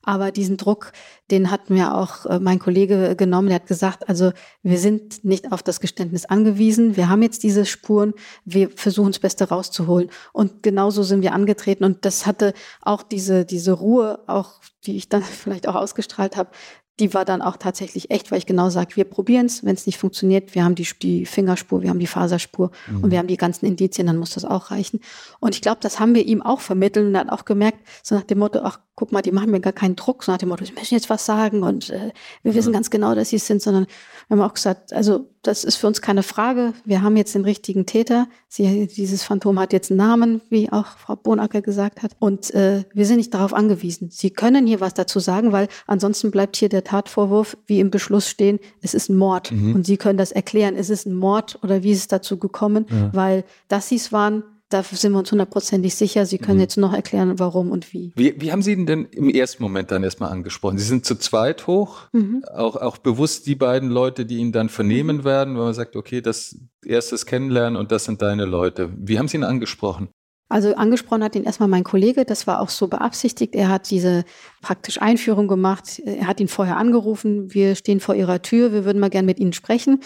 [0.09, 0.93] Aber diesen Druck,
[1.31, 3.49] den hat mir auch äh, mein Kollege genommen.
[3.49, 6.97] Der hat gesagt, also wir sind nicht auf das Geständnis angewiesen.
[6.97, 8.15] Wir haben jetzt diese Spuren.
[8.47, 10.09] Wir versuchen das Beste rauszuholen.
[10.33, 11.85] Und genauso sind wir angetreten.
[11.85, 16.53] Und das hatte auch diese, diese Ruhe, auch die ich dann vielleicht auch ausgestrahlt habe,
[17.01, 19.85] die war dann auch tatsächlich echt, weil ich genau sage, wir probieren es, wenn es
[19.85, 23.05] nicht funktioniert, wir haben die, die Fingerspur, wir haben die Faserspur mhm.
[23.05, 25.01] und wir haben die ganzen Indizien, dann muss das auch reichen.
[25.39, 28.15] Und ich glaube, das haben wir ihm auch vermittelt und er hat auch gemerkt, so
[28.17, 30.49] nach dem Motto, ach, guck mal, die machen mir gar keinen Druck, so nach dem
[30.49, 32.11] Motto, sie müssen jetzt was sagen und äh,
[32.43, 33.87] wir wissen ganz genau, dass sie es sind, sondern
[34.27, 36.75] wir haben auch gesagt, also das ist für uns keine Frage.
[36.85, 38.27] Wir haben jetzt den richtigen Täter.
[38.49, 42.17] Sie, dieses Phantom hat jetzt einen Namen, wie auch Frau Bonacker gesagt hat.
[42.19, 44.11] Und äh, wir sind nicht darauf angewiesen.
[44.11, 48.29] Sie können hier was dazu sagen, weil ansonsten bleibt hier der Tatvorwurf wie im Beschluss
[48.29, 49.53] stehen, es ist ein Mord.
[49.53, 49.77] Mhm.
[49.77, 52.87] Und Sie können das erklären, ist es ein Mord oder wie ist es dazu gekommen?
[52.91, 53.11] Ja.
[53.15, 56.27] Weil dass Sie es waren, da sind wir uns hundertprozentig sicher.
[56.27, 56.63] Sie können mhm.
[56.63, 58.13] jetzt noch erklären, warum und wie.
[58.17, 58.41] wie.
[58.41, 60.79] Wie haben Sie ihn denn im ersten Moment dann erstmal angesprochen?
[60.79, 62.45] Sie sind zu zweit hoch, mhm.
[62.53, 65.25] auch, auch bewusst die beiden Leute, die ihn dann vernehmen mhm.
[65.25, 68.91] werden, wenn man sagt, okay, das erstes Kennenlernen und das sind deine Leute.
[68.97, 70.09] Wie haben Sie ihn angesprochen?
[70.49, 73.55] Also angesprochen hat ihn erstmal mein Kollege, das war auch so beabsichtigt.
[73.55, 74.25] Er hat diese
[74.63, 76.01] praktisch Einführung gemacht.
[76.05, 79.39] Er hat ihn vorher angerufen, wir stehen vor Ihrer Tür, wir würden mal gern mit
[79.39, 80.01] Ihnen sprechen.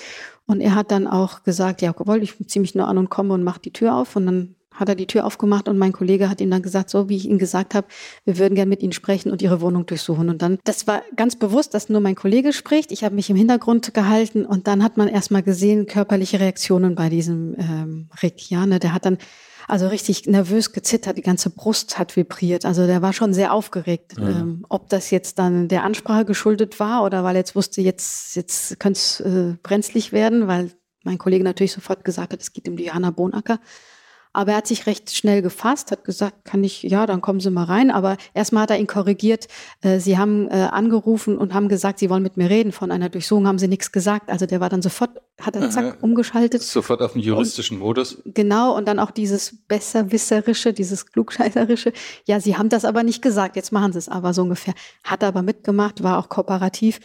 [0.46, 3.34] Und er hat dann auch gesagt, ja, jawohl, ich ziehe mich nur an und komme
[3.34, 4.16] und mache die Tür auf.
[4.16, 7.08] Und dann hat er die Tür aufgemacht und mein Kollege hat ihm dann gesagt, so
[7.08, 7.86] wie ich Ihnen gesagt habe,
[8.24, 10.28] wir würden gern mit Ihnen sprechen und Ihre Wohnung durchsuchen.
[10.28, 12.90] Und dann, das war ganz bewusst, dass nur mein Kollege spricht.
[12.92, 17.08] Ich habe mich im Hintergrund gehalten und dann hat man erstmal gesehen, körperliche Reaktionen bei
[17.08, 18.50] diesem ähm, Rick.
[18.50, 18.78] Ja, ne?
[18.78, 19.18] Der hat dann
[19.72, 22.66] also richtig nervös gezittert, die ganze Brust hat vibriert.
[22.66, 24.18] Also der war schon sehr aufgeregt.
[24.18, 24.26] Mhm.
[24.26, 28.36] Ähm, ob das jetzt dann der Ansprache geschuldet war oder weil er jetzt wusste, jetzt,
[28.36, 30.72] jetzt könnte es äh, brenzlig werden, weil
[31.04, 33.60] mein Kollege natürlich sofort gesagt hat, es geht um die Johanna Bonacker.
[34.32, 37.50] Aber er hat sich recht schnell gefasst, hat gesagt, kann ich, ja, dann kommen Sie
[37.50, 37.90] mal rein.
[37.90, 39.48] Aber erstmal hat er ihn korrigiert.
[39.82, 42.72] Äh, Sie haben äh, angerufen und haben gesagt, Sie wollen mit mir reden.
[42.72, 44.30] Von einer Durchsuchung haben Sie nichts gesagt.
[44.30, 46.62] Also der war dann sofort, hat er zack umgeschaltet.
[46.62, 48.22] Sofort auf den juristischen und, Modus.
[48.24, 48.76] Genau.
[48.76, 51.92] Und dann auch dieses besserwisserische, dieses klugscheißerische.
[52.24, 53.56] Ja, Sie haben das aber nicht gesagt.
[53.56, 54.74] Jetzt machen Sie es aber so ungefähr.
[55.04, 57.00] Hat aber mitgemacht, war auch kooperativ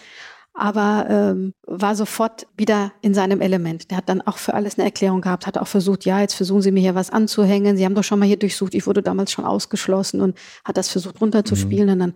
[0.58, 3.92] aber ähm, war sofort wieder in seinem Element.
[3.92, 6.64] Der hat dann auch für alles eine Erklärung gehabt, hat auch versucht, ja, jetzt versuchen
[6.64, 7.78] Sie mir hier was anzuhängen.
[7.78, 10.90] Sie haben doch schon mal hier durchsucht, ich wurde damals schon ausgeschlossen und hat das
[10.90, 11.86] versucht runterzuspielen.
[11.86, 11.92] Mhm.
[11.94, 12.14] Und dann,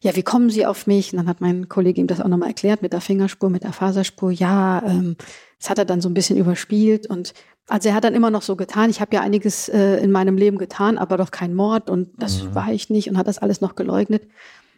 [0.00, 1.12] ja, wie kommen Sie auf mich?
[1.12, 3.72] Und dann hat mein Kollege ihm das auch nochmal erklärt mit der Fingerspur, mit der
[3.72, 4.32] Faserspur.
[4.32, 5.16] Ja, ähm,
[5.60, 7.32] das hat er dann so ein bisschen überspielt und
[7.68, 10.36] also er hat dann immer noch so getan, ich habe ja einiges äh, in meinem
[10.36, 12.54] Leben getan, aber doch kein Mord und das mhm.
[12.54, 14.26] war ich nicht und hat das alles noch geleugnet.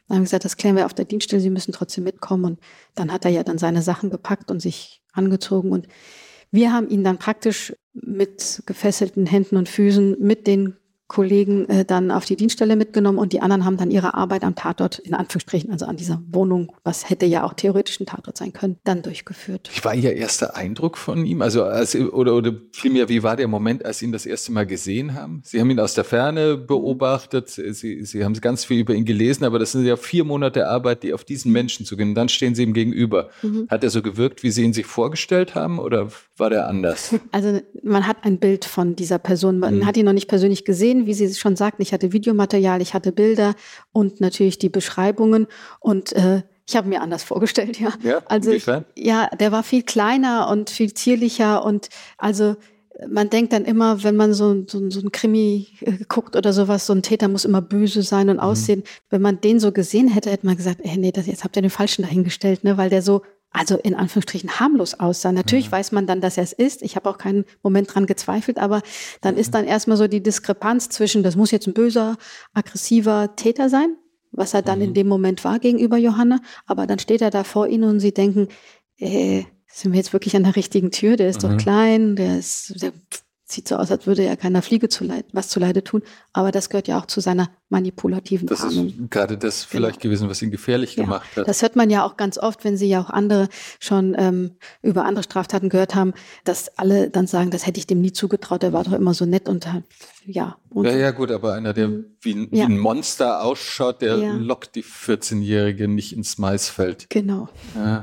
[0.09, 2.45] Dann haben wir gesagt, das klären wir auf der Dienststelle, Sie müssen trotzdem mitkommen.
[2.45, 2.61] Und
[2.95, 5.73] dann hat er ja dann seine Sachen gepackt und sich angezogen.
[5.73, 5.89] Und
[6.51, 10.77] wir haben ihn dann praktisch mit gefesselten Händen und Füßen mit den
[11.09, 14.57] Kollegen äh, dann auf die Dienststelle mitgenommen und die anderen haben dann ihre Arbeit am
[14.57, 18.53] Tatort, in Anführungsstrichen, also an dieser Wohnung, was hätte ja auch theoretisch ein Tatort sein
[18.53, 19.71] können, dann durchgeführt.
[19.73, 21.43] Wie war Ihr erster Eindruck von ihm?
[21.43, 24.67] Also, als, oder, oder vielmehr, wie war der Moment, als Sie ihn das erste Mal
[24.67, 25.43] gesehen haben?
[25.45, 29.45] Sie haben ihn aus der Ferne beobachtet, Sie, Sie haben ganz viel über ihn gelesen,
[29.45, 32.17] aber das sind ja vier Monate Arbeit, die auf diesen Menschen zu gehen.
[32.17, 33.31] Dann stehen Sie ihm gegenüber.
[33.43, 33.69] Mhm.
[33.69, 37.15] Hat er so gewirkt, wie Sie ihn sich vorgestellt haben oder war der anders?
[37.31, 39.59] Also, man hat ein Bild von dieser Person.
[39.59, 39.87] Man mhm.
[39.87, 41.83] hat ihn noch nicht persönlich gesehen gesehen, wie Sie schon sagten.
[41.83, 43.55] Ich hatte Videomaterial, ich hatte Bilder
[43.93, 45.47] und natürlich die Beschreibungen
[45.81, 47.93] und äh, ich habe mir anders vorgestellt, ja.
[48.03, 48.53] ja also
[48.97, 52.57] ja, der war viel kleiner und viel zierlicher und also
[53.09, 56.87] man denkt dann immer, wenn man so, so, so ein Krimi äh, guckt oder sowas,
[56.87, 58.43] so ein Täter muss immer böse sein und mhm.
[58.43, 58.83] aussehen.
[59.11, 61.63] Wenn man den so gesehen hätte, hätte man gesagt, ey, nee, das, jetzt habt ihr
[61.63, 63.21] den Falschen dahingestellt, ne, weil der so
[63.57, 65.33] also in Anführungsstrichen harmlos aussah.
[65.33, 65.73] Natürlich ja.
[65.73, 66.83] weiß man dann, dass er es ist.
[66.83, 68.83] Ich habe auch keinen Moment dran gezweifelt, aber
[69.23, 69.41] dann ja.
[69.41, 72.19] ist dann erstmal so die Diskrepanz zwischen, das muss jetzt ein böser,
[72.53, 73.97] aggressiver Täter sein,
[74.31, 74.87] was er dann mhm.
[74.87, 78.13] in dem Moment war gegenüber Johanna, aber dann steht er da vor ihnen und sie
[78.13, 78.49] denken,
[78.99, 81.17] äh, sind wir jetzt wirklich an der richtigen Tür?
[81.17, 81.49] Der ist mhm.
[81.49, 82.93] doch klein, der ist, der
[83.49, 86.03] sieht so aus, als würde er keiner Fliege zu leid, was zu Leide tun.
[86.33, 88.89] Aber das gehört ja auch zu seiner manipulativen Das Tarnung.
[88.89, 89.71] ist gerade das genau.
[89.71, 91.47] vielleicht gewesen, was ihn gefährlich ja, gemacht hat.
[91.47, 95.05] Das hört man ja auch ganz oft, wenn Sie ja auch andere schon ähm, über
[95.05, 96.13] andere Straftaten gehört haben,
[96.45, 99.27] dass alle dann sagen, das hätte ich dem nie zugetraut, der war doch immer so
[99.27, 99.67] nett und
[100.27, 100.57] ja.
[100.71, 102.05] Und ja, ja, gut, aber einer, der mhm.
[102.21, 102.69] wie ein, ja.
[102.69, 104.33] wie ein Monster ausschaut, der ja.
[104.33, 107.09] lockt die 14-Jährige nicht ins Maisfeld.
[107.11, 107.49] Genau.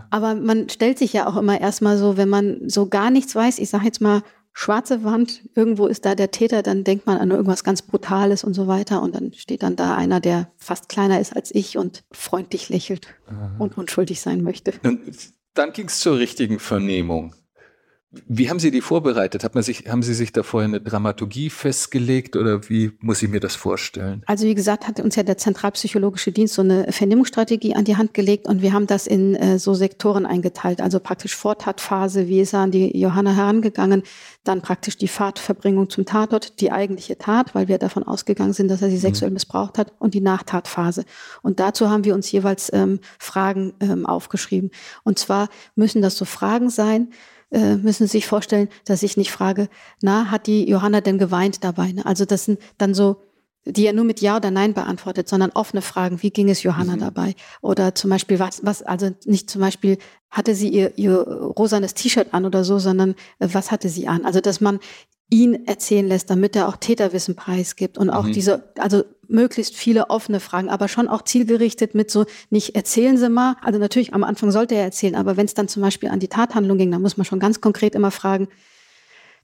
[0.10, 3.60] Aber man stellt sich ja auch immer erstmal so, wenn man so gar nichts weiß,
[3.60, 7.32] ich sage jetzt mal, schwarze Wand, irgendwo ist da der Täter, dann denkt man an
[7.32, 9.02] irgendwas ganz Brutales und so weiter.
[9.02, 13.08] Und dann steht dann da einer, der fast kleiner ist als ich und freundlich lächelt
[13.28, 13.56] Aha.
[13.60, 14.74] und unschuldig sein möchte.
[14.84, 15.02] Und
[15.54, 17.36] dann ging es zur richtigen Vernehmung.
[18.28, 19.44] Wie haben Sie die vorbereitet?
[19.44, 23.30] Hat man sich, haben Sie sich da vorher eine Dramaturgie festgelegt oder wie muss ich
[23.30, 24.24] mir das vorstellen?
[24.28, 28.14] Also wie gesagt, hat uns ja der Zentralpsychologische Dienst so eine Vernehmungsstrategie an die Hand
[28.14, 30.80] gelegt und wir haben das in äh, so Sektoren eingeteilt.
[30.80, 34.04] Also praktisch Vortatphase, wie ist er an die Johanna herangegangen,
[34.44, 38.82] dann praktisch die Fahrtverbringung zum Tatort, die eigentliche Tat, weil wir davon ausgegangen sind, dass
[38.82, 39.02] er sie mhm.
[39.02, 41.06] sexuell missbraucht hat und die Nachtatphase.
[41.42, 44.70] Und dazu haben wir uns jeweils ähm, Fragen ähm, aufgeschrieben.
[45.04, 47.10] Und zwar müssen das so Fragen sein,
[47.54, 49.70] äh, müssen Sie sich vorstellen, dass ich nicht frage,
[50.02, 51.92] na, hat die Johanna denn geweint dabei?
[51.92, 52.06] Ne?
[52.06, 53.22] Also das sind dann so,
[53.66, 56.22] die ja nur mit Ja oder Nein beantwortet, sondern offene Fragen.
[56.22, 57.00] Wie ging es Johanna mhm.
[57.00, 57.36] dabei?
[57.62, 60.00] Oder zum Beispiel, was, was, also nicht zum Beispiel,
[60.32, 64.26] hatte sie ihr, ihr rosanes T-Shirt an oder so, sondern äh, was hatte sie an?
[64.26, 64.80] Also, dass man
[65.30, 68.34] ihn erzählen lässt, damit er auch Täterwissen preisgibt und auch mhm.
[68.34, 73.30] diese, also möglichst viele offene Fragen, aber schon auch zielgerichtet mit so, nicht erzählen Sie
[73.30, 76.20] mal, also natürlich am Anfang sollte er erzählen, aber wenn es dann zum Beispiel an
[76.20, 78.48] die Tathandlung ging, dann muss man schon ganz konkret immer fragen,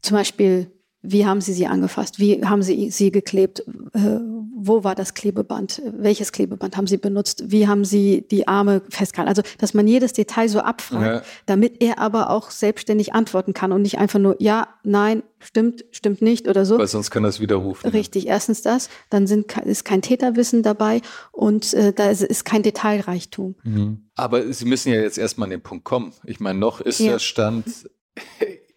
[0.02, 2.20] zum Beispiel, wie haben Sie sie angefasst?
[2.20, 3.64] Wie haben Sie sie geklebt?
[3.94, 4.20] Äh,
[4.62, 9.30] wo war das Klebeband, welches Klebeband haben Sie benutzt, wie haben Sie die Arme festgehalten.
[9.30, 11.22] Also, dass man jedes Detail so abfragt, ja.
[11.46, 16.22] damit er aber auch selbstständig antworten kann und nicht einfach nur ja, nein, stimmt, stimmt
[16.22, 16.78] nicht oder so.
[16.78, 17.90] Weil sonst kann er es widerrufen.
[17.90, 22.64] Richtig, erstens das, dann sind, ist kein Täterwissen dabei und äh, da ist, ist kein
[22.64, 23.56] Detailreichtum.
[23.64, 24.10] Mhm.
[24.16, 26.12] Aber Sie müssen ja jetzt erstmal an den Punkt kommen.
[26.26, 27.14] Ich meine, noch ist ja.
[27.14, 27.66] der Stand,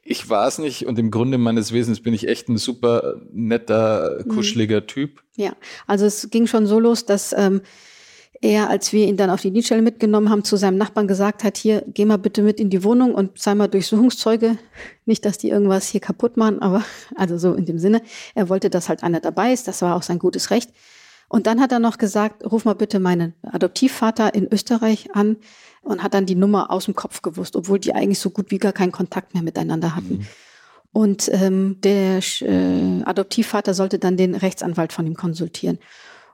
[0.05, 4.23] ich war es nicht und im Grunde meines Wesens bin ich echt ein super netter,
[4.25, 4.29] mhm.
[4.29, 5.23] kuscheliger Typ.
[5.37, 5.53] Ja,
[5.87, 7.63] also es ging schon so los, dass ähm,
[8.41, 11.57] er, als wir ihn dann auf die Dienststelle mitgenommen haben, zu seinem Nachbarn gesagt hat,
[11.57, 14.59] hier, geh mal bitte mit in die Wohnung und sei mal Durchsuchungszeuge.
[15.07, 16.85] Nicht, dass die irgendwas hier kaputt machen, aber
[17.15, 18.03] also so in dem Sinne.
[18.35, 19.69] Er wollte, dass halt einer dabei ist.
[19.69, 20.71] Das war auch sein gutes Recht.
[21.29, 25.37] Und dann hat er noch gesagt, ruf mal bitte meinen Adoptivvater in Österreich an
[25.83, 28.59] und hat dann die Nummer aus dem Kopf gewusst, obwohl die eigentlich so gut wie
[28.59, 30.19] gar keinen Kontakt mehr miteinander hatten.
[30.19, 30.27] Mhm.
[30.93, 35.79] Und ähm, der äh, Adoptivvater sollte dann den Rechtsanwalt von ihm konsultieren.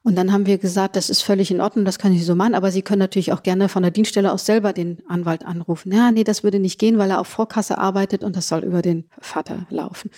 [0.02, 2.54] Und dann haben wir gesagt, das ist völlig in Ordnung, das können Sie so machen,
[2.54, 5.92] aber Sie können natürlich auch gerne von der Dienststelle aus selber den Anwalt anrufen.
[5.92, 8.80] Ja, nee, das würde nicht gehen, weil er auf Vorkasse arbeitet und das soll über
[8.82, 10.11] den Vater laufen.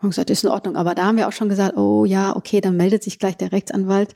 [0.00, 0.76] Und gesagt, ist in Ordnung.
[0.76, 3.52] Aber da haben wir auch schon gesagt, oh ja, okay, dann meldet sich gleich der
[3.52, 4.14] Rechtsanwalt.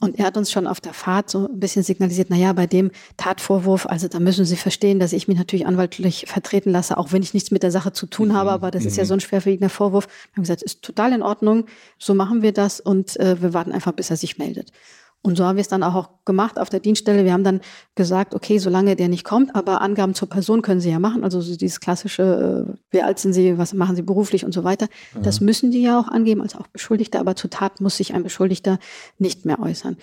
[0.00, 2.66] Und er hat uns schon auf der Fahrt so ein bisschen signalisiert, na ja, bei
[2.68, 7.12] dem Tatvorwurf, also da müssen Sie verstehen, dass ich mich natürlich anwaltlich vertreten lasse, auch
[7.12, 8.54] wenn ich nichts mit der Sache zu tun habe, mhm.
[8.54, 9.08] aber das ist ja mhm.
[9.08, 10.06] so ein schwerwiegender Vorwurf.
[10.06, 11.66] Wir haben gesagt, ist total in Ordnung,
[11.98, 14.72] so machen wir das und äh, wir warten einfach, bis er sich meldet.
[15.22, 17.24] Und so haben wir es dann auch gemacht auf der Dienststelle.
[17.24, 17.60] Wir haben dann
[17.96, 21.24] gesagt, okay, solange der nicht kommt, aber Angaben zur Person können Sie ja machen.
[21.24, 24.62] Also so dieses klassische, äh, wie alt sind Sie, was machen Sie beruflich und so
[24.64, 24.86] weiter.
[25.14, 25.22] Mhm.
[25.24, 27.18] Das müssen die ja auch angeben, als auch Beschuldigter.
[27.18, 28.78] Aber zur Tat muss sich ein Beschuldigter
[29.18, 29.96] nicht mehr äußern.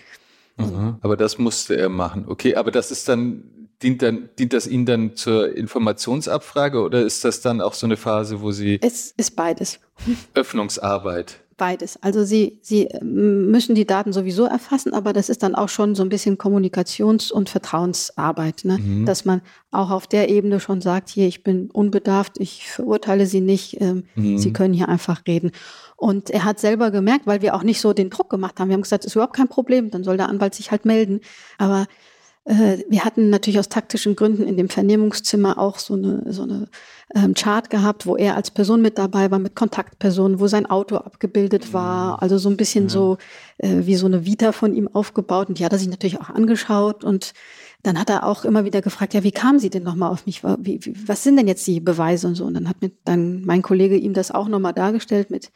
[0.58, 0.98] Mhm.
[1.02, 2.26] Aber das musste er machen.
[2.28, 3.44] Okay, aber das ist dann
[3.82, 7.98] dient, dann, dient das Ihnen dann zur Informationsabfrage oder ist das dann auch so eine
[7.98, 8.80] Phase, wo Sie.
[8.82, 9.80] Es ist beides.
[10.34, 11.40] Öffnungsarbeit.
[11.58, 11.98] Beides.
[12.04, 15.96] Also sie, sie ähm, müssen die Daten sowieso erfassen, aber das ist dann auch schon
[15.96, 18.78] so ein bisschen Kommunikations- und Vertrauensarbeit, ne?
[18.78, 19.06] Mhm.
[19.06, 19.42] dass man
[19.72, 24.04] auch auf der Ebene schon sagt, hier, ich bin unbedarft, ich verurteile sie nicht, ähm,
[24.16, 24.38] mhm.
[24.38, 25.52] sie können hier einfach reden.
[25.96, 28.74] Und er hat selber gemerkt, weil wir auch nicht so den Druck gemacht haben, wir
[28.74, 31.22] haben gesagt, ist überhaupt kein Problem, dann soll der Anwalt sich halt melden.
[31.58, 31.86] Aber äh,
[32.48, 36.68] wir hatten natürlich aus taktischen Gründen in dem Vernehmungszimmer auch so eine, so eine
[37.16, 40.98] ähm, Chart gehabt, wo er als Person mit dabei war, mit Kontaktpersonen, wo sein Auto
[40.98, 42.14] abgebildet war.
[42.14, 42.20] Mhm.
[42.20, 42.90] Also so ein bisschen ja.
[42.90, 43.18] so
[43.58, 45.50] äh, wie so eine Vita von ihm aufgebaut.
[45.50, 47.04] Und die hat er sich natürlich auch angeschaut.
[47.04, 47.34] Und
[47.82, 50.44] dann hat er auch immer wieder gefragt, ja, wie kam sie denn nochmal auf mich?
[50.44, 52.46] Wie, wie, was sind denn jetzt die Beweise und so?
[52.46, 55.52] Und dann hat mir dann mein Kollege ihm das auch nochmal dargestellt mit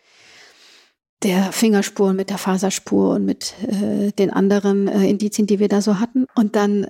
[1.23, 5.81] der Fingerspur, mit der Faserspur und mit äh, den anderen äh, Indizien, die wir da
[5.81, 6.25] so hatten.
[6.35, 6.87] Und dann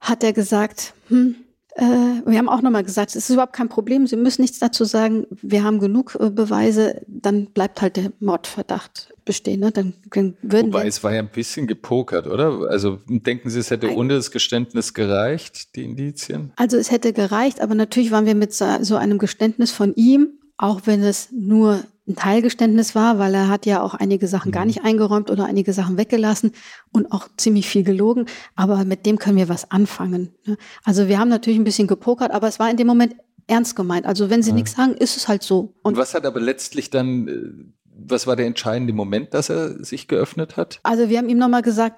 [0.00, 1.36] hat er gesagt, hm,
[1.74, 1.82] äh,
[2.26, 5.26] wir haben auch nochmal gesagt, es ist überhaupt kein Problem, Sie müssen nichts dazu sagen,
[5.40, 9.60] wir haben genug äh, Beweise, dann bleibt halt der Mordverdacht bestehen.
[9.60, 9.70] Ne?
[9.70, 12.68] Dann, dann würden Wobei es war ja ein bisschen gepokert, oder?
[12.68, 16.52] Also denken Sie, es hätte ohne das Geständnis gereicht, die Indizien?
[16.56, 20.82] Also es hätte gereicht, aber natürlich waren wir mit so einem Geständnis von ihm, auch
[20.84, 24.68] wenn es nur ein Teilgeständnis war, weil er hat ja auch einige Sachen gar mhm.
[24.68, 26.52] nicht eingeräumt oder einige Sachen weggelassen
[26.90, 28.26] und auch ziemlich viel gelogen.
[28.56, 30.34] Aber mit dem können wir was anfangen.
[30.44, 30.56] Ne?
[30.84, 33.14] Also wir haben natürlich ein bisschen gepokert, aber es war in dem Moment
[33.46, 34.06] ernst gemeint.
[34.06, 34.56] Also wenn sie ja.
[34.56, 35.74] nichts sagen, ist es halt so.
[35.82, 39.84] Und, und was hat aber letztlich dann, äh, was war der entscheidende Moment, dass er
[39.84, 40.80] sich geöffnet hat?
[40.82, 41.96] Also wir haben ihm nochmal gesagt,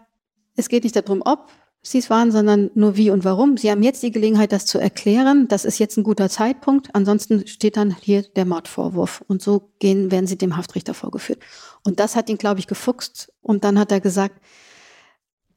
[0.57, 1.49] es geht nicht darum, ob,
[1.87, 3.59] Sie es waren, sondern nur wie und warum.
[3.59, 5.49] Sie haben jetzt die Gelegenheit, das zu erklären.
[5.49, 6.89] Das ist jetzt ein guter Zeitpunkt.
[6.95, 9.23] Ansonsten steht dann hier der Mordvorwurf.
[9.29, 11.41] Und so gehen, werden Sie dem Haftrichter vorgeführt.
[11.85, 13.35] Und das hat ihn, glaube ich, gefuchst.
[13.43, 14.41] Und dann hat er gesagt,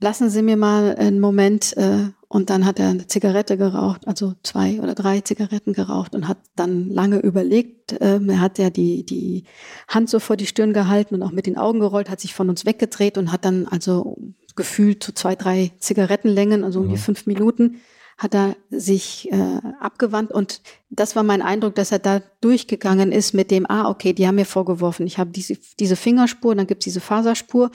[0.02, 1.78] lassen Sie mir mal einen Moment.
[1.78, 6.28] Äh, und dann hat er eine Zigarette geraucht, also zwei oder drei Zigaretten geraucht und
[6.28, 7.96] hat dann lange überlegt.
[8.02, 9.46] Ähm, er hat ja die, die
[9.88, 12.50] Hand so vor die Stirn gehalten und auch mit den Augen gerollt, hat sich von
[12.50, 14.18] uns weggedreht und hat dann also
[14.58, 17.80] gefühlt zu zwei, drei Zigarettenlängen, also um die fünf Minuten,
[18.18, 23.34] hat er sich äh, abgewandt und das war mein Eindruck, dass er da durchgegangen ist
[23.34, 26.86] mit dem, ah, okay, die haben mir vorgeworfen, ich habe diese, diese Fingerspur, dann gibt's
[26.86, 27.70] diese Faserspur,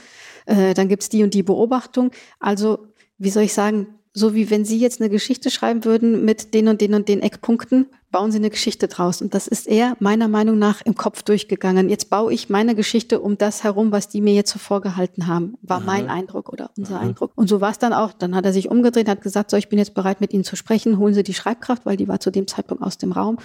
[0.46, 2.10] äh, dann gibt's die und die Beobachtung.
[2.40, 6.52] Also, wie soll ich sagen, so wie wenn Sie jetzt eine Geschichte schreiben würden mit
[6.52, 9.22] den und den und den Eckpunkten, bauen Sie eine Geschichte draus.
[9.22, 11.88] Und das ist eher meiner Meinung nach im Kopf durchgegangen.
[11.88, 15.54] Jetzt baue ich meine Geschichte um das herum, was die mir jetzt so vorgehalten haben,
[15.62, 15.86] war Aha.
[15.86, 17.04] mein Eindruck oder unser Aha.
[17.04, 17.32] Eindruck.
[17.34, 18.12] Und so war es dann auch.
[18.12, 20.56] Dann hat er sich umgedreht, hat gesagt, so, ich bin jetzt bereit, mit Ihnen zu
[20.56, 20.98] sprechen.
[20.98, 23.38] Holen Sie die Schreibkraft, weil die war zu dem Zeitpunkt aus dem Raum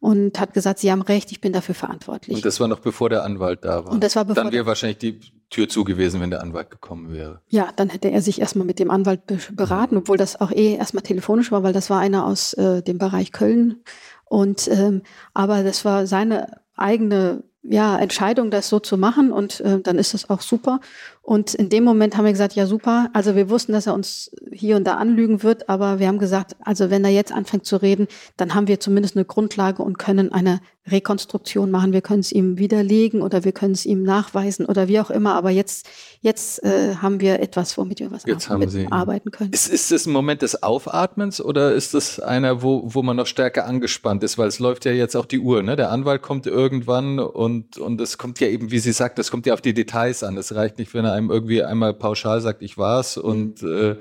[0.00, 2.36] und hat gesagt, Sie haben recht, ich bin dafür verantwortlich.
[2.36, 3.92] Und das war noch bevor der Anwalt da war.
[3.92, 7.12] Und das war bevor Dann wäre wahrscheinlich die Tür zu gewesen, wenn der Anwalt gekommen
[7.12, 7.40] wäre.
[7.48, 9.22] Ja, dann hätte er sich erstmal mit dem Anwalt
[9.54, 12.98] beraten, obwohl das auch eh erstmal telefonisch war, weil das war einer aus äh, dem
[12.98, 13.82] Bereich Köln.
[14.24, 15.02] Und ähm,
[15.34, 20.14] aber das war seine eigene ja, Entscheidung, das so zu machen und äh, dann ist
[20.14, 20.80] das auch super.
[21.28, 24.30] Und in dem Moment haben wir gesagt, ja super, also wir wussten, dass er uns
[24.50, 27.76] hier und da anlügen wird, aber wir haben gesagt, also wenn er jetzt anfängt zu
[27.76, 30.60] reden, dann haben wir zumindest eine Grundlage und können eine
[30.90, 31.92] Rekonstruktion machen.
[31.92, 35.34] Wir können es ihm widerlegen oder wir können es ihm nachweisen oder wie auch immer.
[35.34, 35.86] Aber jetzt,
[36.20, 39.52] jetzt äh, haben wir etwas, womit wir was jetzt haben Sie, arbeiten können.
[39.52, 43.26] Ist, ist das ein Moment des Aufatmens oder ist das einer, wo, wo man noch
[43.26, 44.38] stärker angespannt ist?
[44.38, 45.62] Weil es läuft ja jetzt auch die Uhr.
[45.62, 45.76] Ne?
[45.76, 49.46] Der Anwalt kommt irgendwann und, und es kommt ja eben, wie Sie sagt, es kommt
[49.46, 50.36] ja auf die Details an.
[50.36, 53.96] Es reicht nicht, wenn er einem irgendwie einmal pauschal sagt, ich war's und äh,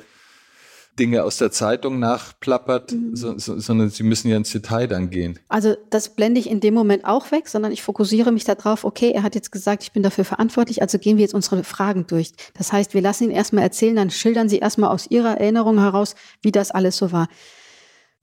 [0.98, 3.16] Dinge aus der Zeitung nachplappert, mhm.
[3.16, 5.40] so, so, sondern Sie müssen ja ins Detail dann gehen.
[5.48, 9.12] Also das blende ich in dem Moment auch weg, sondern ich fokussiere mich darauf, okay,
[9.12, 12.32] er hat jetzt gesagt, ich bin dafür verantwortlich, also gehen wir jetzt unsere Fragen durch.
[12.56, 16.16] Das heißt, wir lassen ihn erstmal erzählen, dann schildern Sie erstmal aus Ihrer Erinnerung heraus,
[16.42, 17.28] wie das alles so war.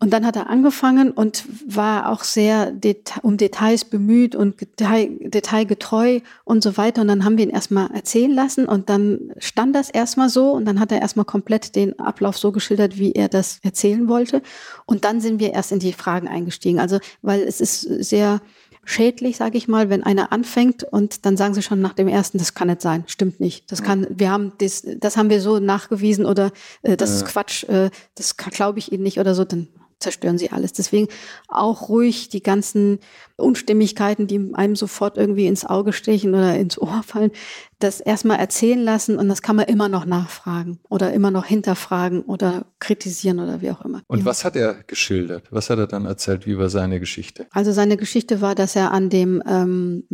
[0.04, 5.08] Und dann hat er angefangen und war auch sehr deta um Details bemüht und detail
[5.18, 7.00] detailgetreu und so weiter.
[7.00, 10.66] Und dann haben wir ihn erstmal erzählen lassen und dann stand das erstmal so und
[10.66, 14.42] dann hat er erstmal komplett den Ablauf so geschildert, wie er das erzählen wollte.
[14.84, 16.80] Und dann sind wir erst in die Fragen eingestiegen.
[16.80, 18.42] Also, weil es ist sehr
[18.84, 22.36] schädlich, sage ich mal, wenn einer anfängt und dann sagen sie schon nach dem ersten,
[22.36, 23.72] das kann nicht sein, stimmt nicht.
[23.72, 26.52] Das kann, wir haben das, das haben wir so nachgewiesen oder
[26.82, 29.68] äh, das ist Quatsch, äh, das glaube ich Ihnen nicht oder so, dann
[30.04, 30.72] zerstören sie alles.
[30.72, 31.08] Deswegen
[31.48, 33.00] auch ruhig die ganzen
[33.36, 37.32] Unstimmigkeiten, die einem sofort irgendwie ins Auge stechen oder ins Ohr fallen,
[37.80, 42.22] das erstmal erzählen lassen und das kann man immer noch nachfragen oder immer noch hinterfragen
[42.22, 44.02] oder kritisieren oder wie auch immer.
[44.06, 45.48] Und was hat er geschildert?
[45.50, 46.46] Was hat er dann erzählt?
[46.46, 47.46] Wie war seine Geschichte?
[47.50, 50.04] Also seine Geschichte war, dass er an dem ähm,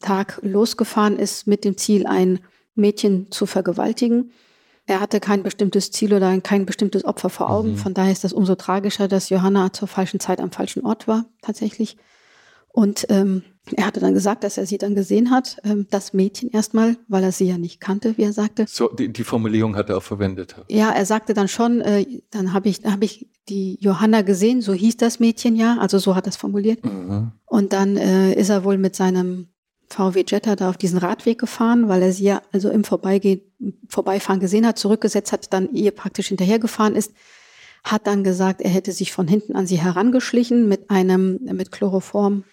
[0.00, 2.40] Tag losgefahren ist mit dem Ziel, ein
[2.74, 4.32] Mädchen zu vergewaltigen
[4.86, 7.72] er hatte kein bestimmtes Ziel oder kein bestimmtes Opfer vor Augen.
[7.72, 7.76] Mhm.
[7.76, 11.26] Von daher ist das umso tragischer, dass Johanna zur falschen Zeit am falschen Ort war,
[11.42, 11.96] tatsächlich.
[12.68, 13.42] Und ähm,
[13.74, 17.24] er hatte dann gesagt, dass er sie dann gesehen hat, ähm, das Mädchen erstmal, weil
[17.24, 18.66] er sie ja nicht kannte, wie er sagte.
[18.68, 20.54] So, die, die Formulierung hat er auch verwendet.
[20.68, 24.72] Ja, er sagte dann schon, äh, dann habe ich, hab ich die Johanna gesehen, so
[24.72, 26.84] hieß das Mädchen ja, also so hat er es formuliert.
[26.84, 27.32] Mhm.
[27.46, 29.48] Und dann äh, ist er wohl mit seinem
[29.88, 33.40] VW Jetta da auf diesen Radweg gefahren, weil er sie ja also im Vorbeigehen,
[33.88, 37.12] Vorbeifahren gesehen hat, zurückgesetzt hat, dann ihr praktisch hinterhergefahren ist,
[37.84, 42.44] hat dann gesagt, er hätte sich von hinten an sie herangeschlichen mit einem, mit Chloroform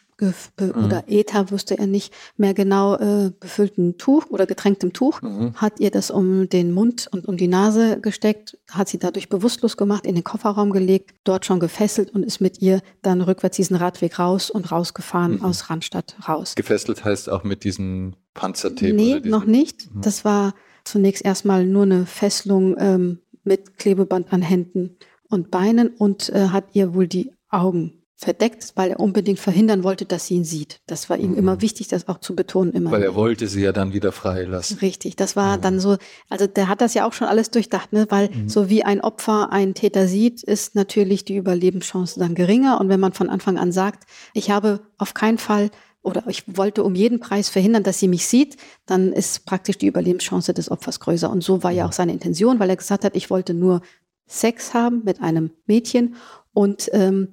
[0.60, 0.86] mhm.
[0.86, 5.54] oder Ether, wusste er nicht mehr genau, äh, befüllten Tuch oder getränktem Tuch, mhm.
[5.56, 9.78] hat ihr das um den Mund und um die Nase gesteckt, hat sie dadurch bewusstlos
[9.78, 13.76] gemacht, in den Kofferraum gelegt, dort schon gefesselt und ist mit ihr dann rückwärts diesen
[13.76, 15.46] Radweg raus und rausgefahren mhm.
[15.46, 16.56] aus Randstadt raus.
[16.56, 18.94] Gefesselt heißt auch mit diesem Panzertape?
[18.94, 19.94] Nee, noch nicht.
[19.94, 20.02] Mhm.
[20.02, 20.54] Das war
[20.84, 24.98] zunächst erstmal nur eine Fesselung ähm, mit Klebeband an Händen
[25.30, 30.06] und Beinen und äh, hat ihr wohl die Augen verdeckt, weil er unbedingt verhindern wollte,
[30.06, 30.82] dass sie ihn sieht.
[30.88, 31.38] Das war ihm mhm.
[31.38, 32.74] immer wichtig, das auch zu betonen.
[32.74, 32.92] Immer.
[32.92, 34.78] Weil er wollte sie ja dann wieder freilassen.
[34.80, 35.62] Richtig, das war mhm.
[35.62, 35.98] dann so,
[36.30, 38.08] also der hat das ja auch schon alles durchdacht, ne?
[38.10, 38.50] weil mhm.
[38.50, 42.80] so wie ein Opfer einen Täter sieht, ist natürlich die Überlebenschance dann geringer.
[42.80, 45.70] Und wenn man von Anfang an sagt, ich habe auf keinen Fall
[46.02, 49.88] oder ich wollte um jeden Preis verhindern, dass sie mich sieht, dann ist praktisch die
[49.88, 51.30] Überlebenschance des Opfers größer.
[51.30, 51.90] Und so war ja mhm.
[51.90, 53.82] auch seine Intention, weil er gesagt hat, ich wollte nur
[54.28, 56.16] Sex haben mit einem Mädchen
[56.54, 57.30] und ähm,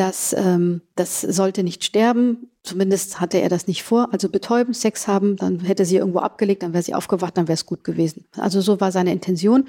[0.00, 2.48] dass ähm, das sollte nicht sterben.
[2.62, 4.08] Zumindest hatte er das nicht vor.
[4.12, 7.54] Also betäuben, Sex haben, dann hätte sie irgendwo abgelegt, dann wäre sie aufgewacht, dann wäre
[7.54, 8.24] es gut gewesen.
[8.38, 9.68] Also so war seine Intention.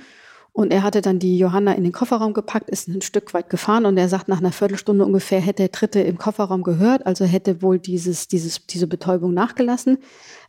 [0.54, 3.86] Und er hatte dann die Johanna in den Kofferraum gepackt, ist ein Stück weit gefahren
[3.86, 7.62] und er sagt, nach einer Viertelstunde ungefähr hätte er Tritte im Kofferraum gehört, also hätte
[7.62, 10.00] wohl dieses, dieses, diese Betäubung nachgelassen,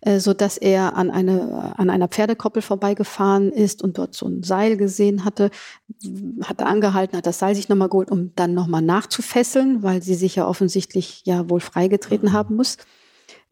[0.01, 4.43] äh, so dass er an, eine, an einer Pferdekoppel vorbeigefahren ist und dort so ein
[4.43, 5.51] Seil gesehen hatte,
[6.43, 10.17] hat er angehalten, hat das Seil sich nochmal geholt, um dann nochmal nachzufesseln, weil sie
[10.17, 12.33] sich ja offensichtlich ja wohl freigetreten mhm.
[12.33, 12.77] haben muss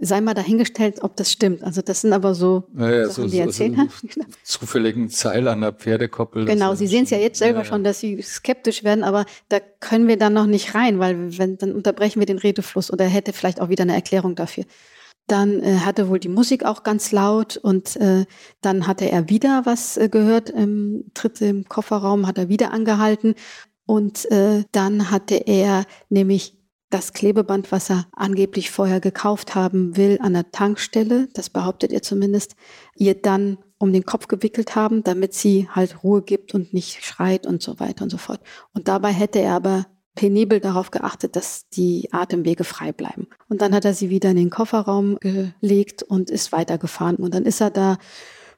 [0.00, 1.62] sei mal dahingestellt, ob das stimmt.
[1.62, 5.60] Also das sind aber so naja, Sachen, so, die erzählt so, so zufälligen Zeil an
[5.60, 6.46] der Pferdekoppel.
[6.46, 9.60] Genau, Sie sehen es ja jetzt selber ja, schon, dass Sie skeptisch werden, aber da
[9.80, 13.32] können wir dann noch nicht rein, weil wenn dann unterbrechen wir den Redefluss oder hätte
[13.32, 14.64] vielleicht auch wieder eine Erklärung dafür.
[15.26, 18.24] Dann äh, hatte wohl die Musik auch ganz laut und äh,
[18.62, 23.34] dann hatte er wieder was äh, gehört im Tritt im Kofferraum, hat er wieder angehalten
[23.86, 26.59] und äh, dann hatte er nämlich
[26.90, 32.02] das Klebeband, was er angeblich vorher gekauft haben will, an der Tankstelle, das behauptet er
[32.02, 32.56] zumindest,
[32.96, 37.46] ihr dann um den Kopf gewickelt haben, damit sie halt Ruhe gibt und nicht schreit
[37.46, 38.40] und so weiter und so fort.
[38.74, 43.28] Und dabei hätte er aber penibel darauf geachtet, dass die Atemwege frei bleiben.
[43.48, 47.16] Und dann hat er sie wieder in den Kofferraum gelegt und ist weitergefahren.
[47.16, 47.96] Und dann ist er da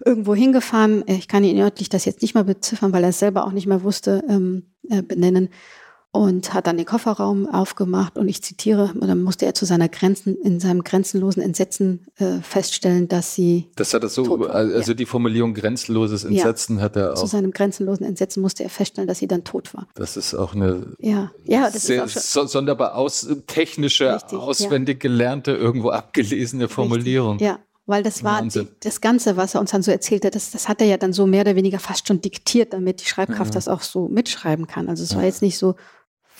[0.05, 1.05] irgendwo hingefahren.
[1.07, 3.66] Ich kann ihn örtlich das jetzt nicht mal beziffern, weil er es selber auch nicht
[3.66, 5.51] mehr wusste, ähm, äh, benennen.
[6.14, 9.88] Und hat dann den Kofferraum aufgemacht und ich zitiere, und dann musste er zu seiner
[9.88, 13.70] Grenzen, in seinem grenzenlosen Entsetzen äh, feststellen, dass sie.
[13.76, 14.94] Das hat er so, also ja.
[14.94, 16.82] die Formulierung grenzenloses Entsetzen ja.
[16.82, 17.16] hat er auch.
[17.16, 19.88] Zu seinem grenzenlosen Entsetzen musste er feststellen, dass sie dann tot war.
[19.94, 21.32] Das ist auch eine ja.
[21.44, 27.38] Ja, das sehr ist auch sonderbar aus, technische, Richtig, auswendig gelernte, irgendwo abgelesene Formulierung.
[27.38, 27.58] Richtig, ja.
[27.86, 30.80] Weil das war die, das Ganze, was er uns dann so erzählte, das, das hat
[30.80, 33.54] er ja dann so mehr oder weniger fast schon diktiert, damit die Schreibkraft ja.
[33.54, 34.88] das auch so mitschreiben kann.
[34.88, 35.16] Also es ja.
[35.16, 35.74] war jetzt nicht so,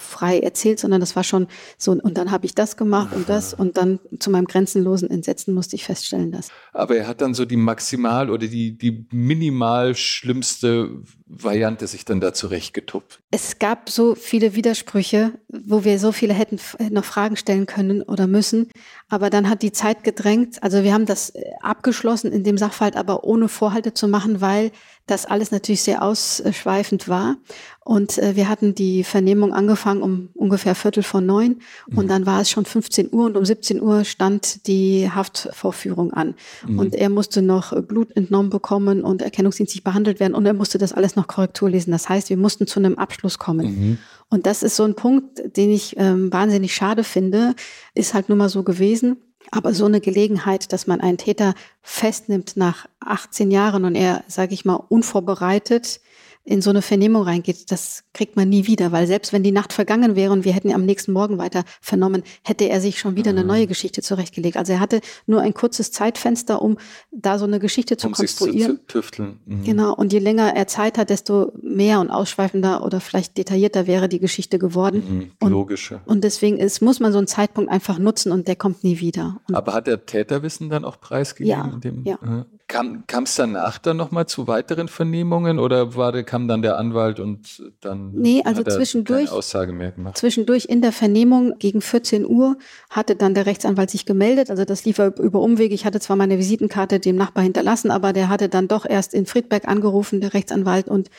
[0.03, 1.47] frei erzählt, sondern das war schon
[1.79, 5.55] so, und dann habe ich das gemacht und das und dann zu meinem grenzenlosen Entsetzen
[5.55, 6.49] musste ich feststellen, dass.
[6.73, 11.03] Aber er hat dann so die maximal oder die, die minimal schlimmste
[11.35, 13.21] Variante sich dann da zurechtgetupft.
[13.31, 16.61] Es gab so viele Widersprüche, wo wir so viele hätten
[16.91, 18.69] noch Fragen stellen können oder müssen,
[19.09, 20.63] aber dann hat die Zeit gedrängt.
[20.63, 24.73] Also wir haben das äh, abgeschlossen in dem Sachverhalt, aber ohne Vorhalte zu machen, weil
[25.07, 27.37] das alles natürlich sehr ausschweifend war.
[27.85, 31.99] Und äh, wir hatten die Vernehmung angefangen um ungefähr Viertel vor neun mhm.
[31.99, 36.35] und dann war es schon 15 Uhr und um 17 Uhr stand die Haftvorführung an.
[36.67, 36.79] Mhm.
[36.79, 40.93] Und er musste noch Blut entnommen bekommen und erkennungsdienstlich behandelt werden und er musste das
[40.93, 41.91] alles noch Korrektur lesen.
[41.93, 43.67] Das heißt, wir mussten zu einem Abschluss kommen.
[43.67, 43.99] Mhm.
[44.29, 47.55] Und das ist so ein Punkt, den ich ähm, wahnsinnig schade finde,
[47.95, 49.19] ist halt nur mal so gewesen.
[49.51, 54.55] Aber so eine Gelegenheit, dass man einen Täter festnimmt nach 18 Jahren und er, sage
[54.55, 56.01] ich mal, unvorbereitet
[56.45, 59.73] in so eine Vernehmung reingeht, das kriegt man nie wieder, weil selbst wenn die Nacht
[59.73, 63.31] vergangen wäre und wir hätten am nächsten Morgen weiter vernommen, hätte er sich schon wieder
[63.31, 63.49] eine mhm.
[63.49, 64.57] neue Geschichte zurechtgelegt.
[64.57, 66.79] Also er hatte nur ein kurzes Zeitfenster, um
[67.13, 68.73] da so eine Geschichte zu um konstruieren.
[68.73, 69.39] Sich zu, tüfteln.
[69.47, 69.65] Mhm.
[69.65, 69.95] Genau.
[69.95, 74.19] Und je länger er Zeit hat, desto mehr und ausschweifender oder vielleicht detaillierter wäre die
[74.19, 75.31] Geschichte geworden.
[75.41, 75.49] Mhm.
[75.49, 76.01] Logischer.
[76.07, 78.99] Und, und deswegen ist, muss man so einen Zeitpunkt einfach nutzen und der kommt nie
[78.99, 79.41] wieder.
[79.47, 81.71] Und Aber hat der Täterwissen dann auch preisgegeben?
[81.73, 81.79] Ja.
[81.79, 82.15] Dem, ja.
[82.15, 82.45] Äh?
[82.73, 87.63] Kam es danach dann nochmal zu weiteren Vernehmungen oder war kam dann der Anwalt und
[87.81, 90.17] dann nee, also zwischendurch, keine Aussage mehr gemacht?
[90.17, 92.57] Zwischendurch in der Vernehmung gegen 14 Uhr
[92.89, 94.51] hatte dann der Rechtsanwalt sich gemeldet.
[94.51, 95.75] Also das lief über Umwege.
[95.75, 99.27] Ich hatte zwar meine Visitenkarte dem Nachbar hinterlassen, aber der hatte dann doch erst in
[99.27, 101.11] Friedberg angerufen, der Rechtsanwalt, und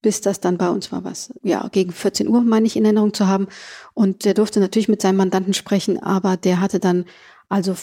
[0.00, 1.32] bis das dann bei uns war was.
[1.42, 3.48] Ja, gegen 14 Uhr meine ich in Erinnerung zu haben.
[3.94, 7.04] Und der durfte natürlich mit seinem Mandanten sprechen, aber der hatte dann
[7.48, 7.74] also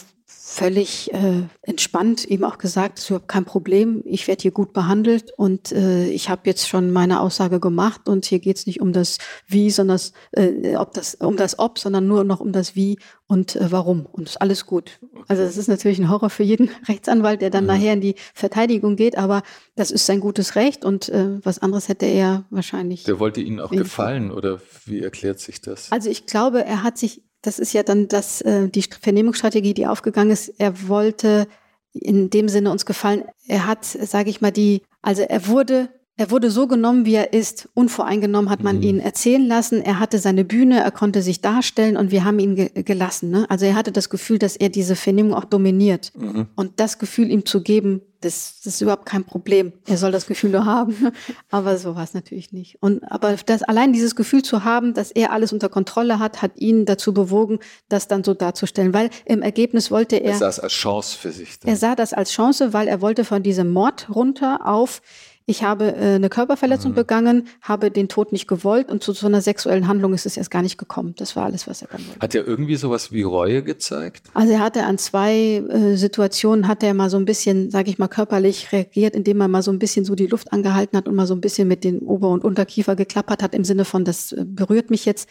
[0.52, 4.74] völlig äh, entspannt ihm auch gesagt, es ist überhaupt kein Problem, ich werde hier gut
[4.74, 8.82] behandelt und äh, ich habe jetzt schon meine Aussage gemacht und hier geht es nicht
[8.82, 9.16] um das
[9.46, 12.98] Wie, sondern das, äh, ob das, um das Ob, sondern nur noch um das Wie
[13.26, 14.04] und äh, Warum.
[14.04, 15.00] Und ist alles gut.
[15.26, 17.74] Also das ist natürlich ein Horror für jeden Rechtsanwalt, der dann ja.
[17.74, 19.42] nachher in die Verteidigung geht, aber
[19.74, 23.04] das ist sein gutes Recht und äh, was anderes hätte er wahrscheinlich.
[23.04, 25.90] Der wollte Ihnen auch gefallen oder wie erklärt sich das?
[25.90, 29.86] Also ich glaube, er hat sich das ist ja dann das, äh, die Vernehmungsstrategie, die
[29.86, 30.48] aufgegangen ist.
[30.58, 31.46] Er wollte
[31.92, 33.24] in dem Sinne uns gefallen.
[33.46, 35.88] Er hat, sage ich mal, die, also er wurde
[36.18, 37.70] er wurde so genommen, wie er ist.
[37.72, 38.82] Unvoreingenommen hat man mhm.
[38.82, 39.80] ihn erzählen lassen.
[39.80, 43.30] Er hatte seine Bühne, er konnte sich darstellen und wir haben ihn ge gelassen.
[43.30, 43.46] Ne?
[43.48, 46.12] Also er hatte das Gefühl, dass er diese Vernehmung auch dominiert.
[46.14, 46.48] Mhm.
[46.54, 49.72] Und das Gefühl ihm zu geben, das, das, ist überhaupt kein Problem.
[49.86, 51.12] Er soll das Gefühl nur haben.
[51.50, 52.76] aber so war es natürlich nicht.
[52.80, 56.52] Und aber das, allein dieses Gefühl zu haben, dass er alles unter Kontrolle hat, hat
[56.56, 57.58] ihn dazu bewogen,
[57.88, 58.94] das dann so darzustellen.
[58.94, 60.32] Weil im Ergebnis wollte er.
[60.32, 61.58] Er sah es als Chance für sich.
[61.58, 61.70] Dann.
[61.70, 65.02] Er sah das als Chance, weil er wollte von diesem Mord runter auf
[65.46, 66.96] ich habe äh, eine Körperverletzung mhm.
[66.96, 70.50] begangen, habe den Tod nicht gewollt und zu so einer sexuellen Handlung ist es erst
[70.50, 71.14] gar nicht gekommen.
[71.16, 72.20] Das war alles, was er dann wollte.
[72.20, 74.28] Hat er irgendwie sowas wie Reue gezeigt?
[74.34, 77.98] Also er hatte an zwei äh, Situationen, hat er mal so ein bisschen, sage ich
[77.98, 81.14] mal, körperlich reagiert, indem er mal so ein bisschen so die Luft angehalten hat und
[81.14, 84.32] mal so ein bisschen mit den Ober- und Unterkiefer geklappert hat, im Sinne von, das
[84.32, 85.28] äh, berührt mich jetzt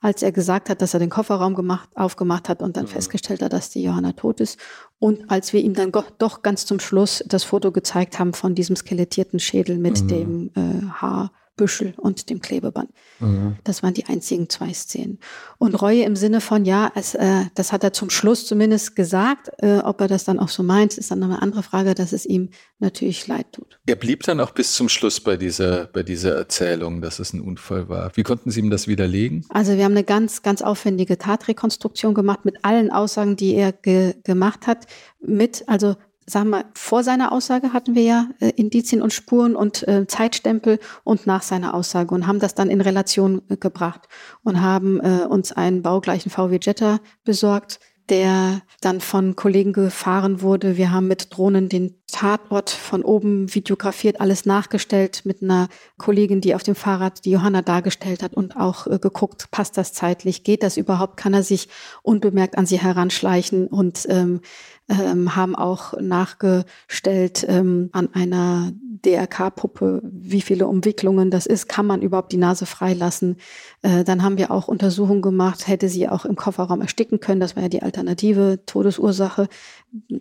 [0.00, 2.90] als er gesagt hat, dass er den Kofferraum gemacht, aufgemacht hat und dann mhm.
[2.90, 4.58] festgestellt hat, dass die Johanna tot ist.
[4.98, 8.76] Und als wir ihm dann doch ganz zum Schluss das Foto gezeigt haben von diesem
[8.76, 10.08] skelettierten Schädel mit mhm.
[10.08, 12.88] dem äh, Haar Büschel und dem Klebeband.
[13.20, 13.56] Mhm.
[13.64, 15.18] Das waren die einzigen zwei Szenen.
[15.58, 19.50] Und Reue im Sinne von, ja, es, äh, das hat er zum Schluss zumindest gesagt.
[19.58, 22.12] Äh, ob er das dann auch so meint, ist dann noch eine andere Frage, dass
[22.14, 22.48] es ihm
[22.78, 23.78] natürlich leid tut.
[23.86, 27.42] Er blieb dann auch bis zum Schluss bei dieser, bei dieser Erzählung, dass es ein
[27.42, 28.12] Unfall war.
[28.14, 29.44] Wie konnten Sie ihm das widerlegen?
[29.50, 34.14] Also wir haben eine ganz, ganz aufwendige Tatrekonstruktion gemacht mit allen Aussagen, die er ge
[34.22, 34.86] gemacht hat.
[35.20, 35.96] Mit, also
[36.28, 40.78] sagen wir, vor seiner Aussage hatten wir ja äh, Indizien und Spuren und äh, Zeitstempel
[41.04, 44.08] und nach seiner Aussage und haben das dann in Relation äh, gebracht
[44.42, 50.76] und haben äh, uns einen baugleichen VW Jetta besorgt, der dann von Kollegen gefahren wurde.
[50.76, 55.68] Wir haben mit Drohnen den Tatort von oben videografiert, alles nachgestellt mit einer
[55.98, 59.92] Kollegin, die auf dem Fahrrad die Johanna dargestellt hat und auch äh, geguckt, passt das
[59.92, 61.68] zeitlich, geht das überhaupt, kann er sich
[62.02, 64.40] unbemerkt an sie heranschleichen und ähm,
[64.88, 68.72] ähm, haben auch nachgestellt ähm, an einer
[69.04, 73.36] DRK-Puppe, wie viele Umwicklungen das ist, kann man überhaupt die Nase freilassen.
[73.82, 77.54] Äh, dann haben wir auch Untersuchungen gemacht, hätte sie auch im Kofferraum ersticken können, das
[77.54, 79.48] war ja die alternative Todesursache,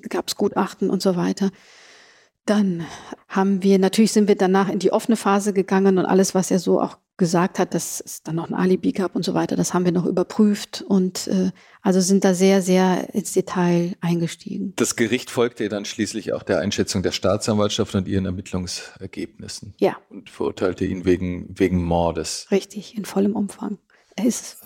[0.10, 1.50] gab es Gutachten und so weiter.
[2.46, 2.86] Dann
[3.28, 6.60] haben wir, natürlich sind wir danach in die offene Phase gegangen und alles, was er
[6.60, 9.74] so auch gesagt hat, dass es dann noch ein Alibi gab und so weiter, das
[9.74, 11.52] haben wir noch überprüft und äh,
[11.82, 14.74] also sind da sehr, sehr ins Detail eingestiegen.
[14.76, 19.74] Das Gericht folgte dann schließlich auch der Einschätzung der Staatsanwaltschaft und ihren Ermittlungsergebnissen.
[19.80, 19.98] Ja.
[20.10, 22.48] Und verurteilte ihn wegen, wegen Mordes.
[22.52, 23.80] Richtig, in vollem Umfang.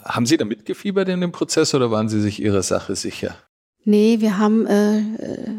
[0.04, 3.36] Haben Sie da mitgefiebert in dem Prozess oder waren Sie sich Ihrer Sache sicher?
[3.84, 5.02] Nee, wir haben, äh,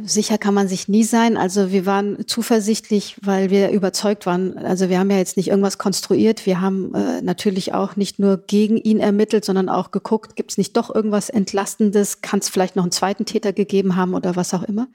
[0.05, 1.37] sicher kann man sich nie sein.
[1.37, 4.57] Also wir waren zuversichtlich, weil wir überzeugt waren.
[4.59, 6.47] Also wir haben ja jetzt nicht irgendwas konstruiert.
[6.47, 10.59] Wir haben äh, natürlich auch nicht nur gegen ihn ermittelt, sondern auch geguckt, gibt es
[10.59, 12.21] nicht doch irgendwas Entlastendes?
[12.21, 14.87] Kann es vielleicht noch einen zweiten Täter gegeben haben oder was auch immer?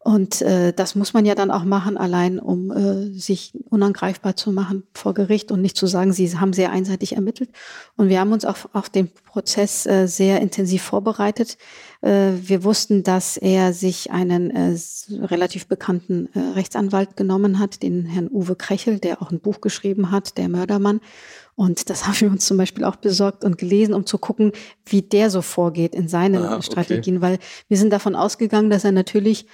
[0.00, 4.52] Und äh, das muss man ja dann auch machen, allein um äh, sich unangreifbar zu
[4.52, 7.50] machen vor Gericht und nicht zu sagen, sie haben sehr einseitig ermittelt.
[7.96, 11.58] Und wir haben uns auch auf den Prozess äh, sehr intensiv vorbereitet.
[12.00, 14.78] Äh, wir wussten, dass er sich einen äh,
[15.26, 20.12] relativ bekannten äh, Rechtsanwalt genommen hat, den Herrn Uwe Krechel, der auch ein Buch geschrieben
[20.12, 21.00] hat, Der Mördermann.
[21.56, 24.52] Und das haben wir uns zum Beispiel auch besorgt und gelesen, um zu gucken,
[24.86, 26.62] wie der so vorgeht in seinen ah, okay.
[26.62, 29.46] Strategien, weil wir sind davon ausgegangen, dass er natürlich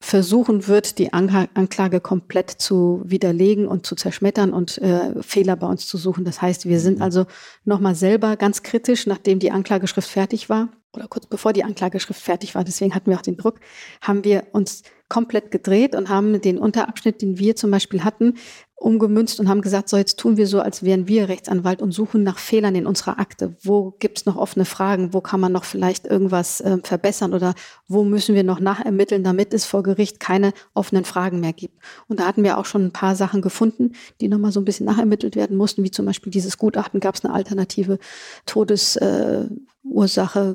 [0.00, 5.88] versuchen wird, die Anklage komplett zu widerlegen und zu zerschmettern und äh, Fehler bei uns
[5.88, 6.24] zu suchen.
[6.24, 7.02] Das heißt, wir sind mhm.
[7.02, 7.26] also
[7.64, 12.54] nochmal selber ganz kritisch, nachdem die Anklageschrift fertig war oder kurz bevor die Anklageschrift fertig
[12.54, 13.60] war, deswegen hatten wir auch den Druck,
[14.00, 18.34] haben wir uns komplett gedreht und haben den Unterabschnitt, den wir zum Beispiel hatten,
[18.80, 22.22] umgemünzt und haben gesagt, so jetzt tun wir so, als wären wir Rechtsanwalt und suchen
[22.22, 23.56] nach Fehlern in unserer Akte.
[23.62, 25.12] Wo gibt's noch offene Fragen?
[25.12, 27.54] Wo kann man noch vielleicht irgendwas äh, verbessern oder
[27.88, 31.78] wo müssen wir noch nachermitteln, damit es vor Gericht keine offenen Fragen mehr gibt?
[32.06, 34.86] Und da hatten wir auch schon ein paar Sachen gefunden, die nochmal so ein bisschen
[34.86, 37.98] nachermittelt werden mussten, wie zum Beispiel dieses Gutachten, gab es eine alternative
[38.46, 38.96] Todes...
[38.96, 39.46] Äh,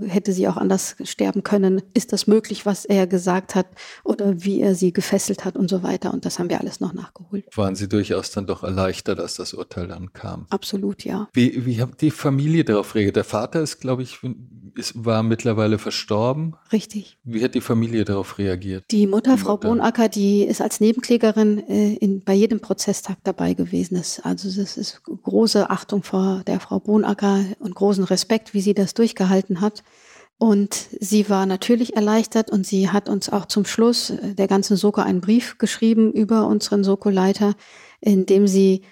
[0.07, 1.81] hätte sie auch anders sterben können?
[1.93, 3.67] Ist das möglich, was er gesagt hat
[4.03, 6.13] oder wie er sie gefesselt hat und so weiter?
[6.13, 7.45] Und das haben wir alles noch nachgeholt.
[7.55, 10.45] Waren Sie durchaus dann doch erleichtert, als das Urteil dann kam?
[10.49, 11.27] Absolut, ja.
[11.33, 13.15] Wie, wie hat die Familie darauf reagiert?
[13.15, 14.19] Der Vater ist, glaube ich,
[14.75, 16.55] ist, war mittlerweile verstorben.
[16.71, 17.17] Richtig.
[17.23, 18.85] Wie hat die Familie darauf reagiert?
[18.91, 19.69] Die Mutter, Frau Mutter.
[19.69, 23.95] Bonacker, die ist als Nebenklägerin äh, in, bei jedem Prozesstag dabei gewesen.
[23.95, 28.73] Das, also das ist große Achtung vor der Frau Bonacker und großen Respekt, wie sie
[28.73, 29.83] das durchgehalten gehalten hat.
[30.37, 35.01] Und sie war natürlich erleichtert und sie hat uns auch zum Schluss der ganzen Soko
[35.01, 37.55] einen Brief geschrieben über unseren Soko-Leiter,
[38.01, 38.83] in dem sie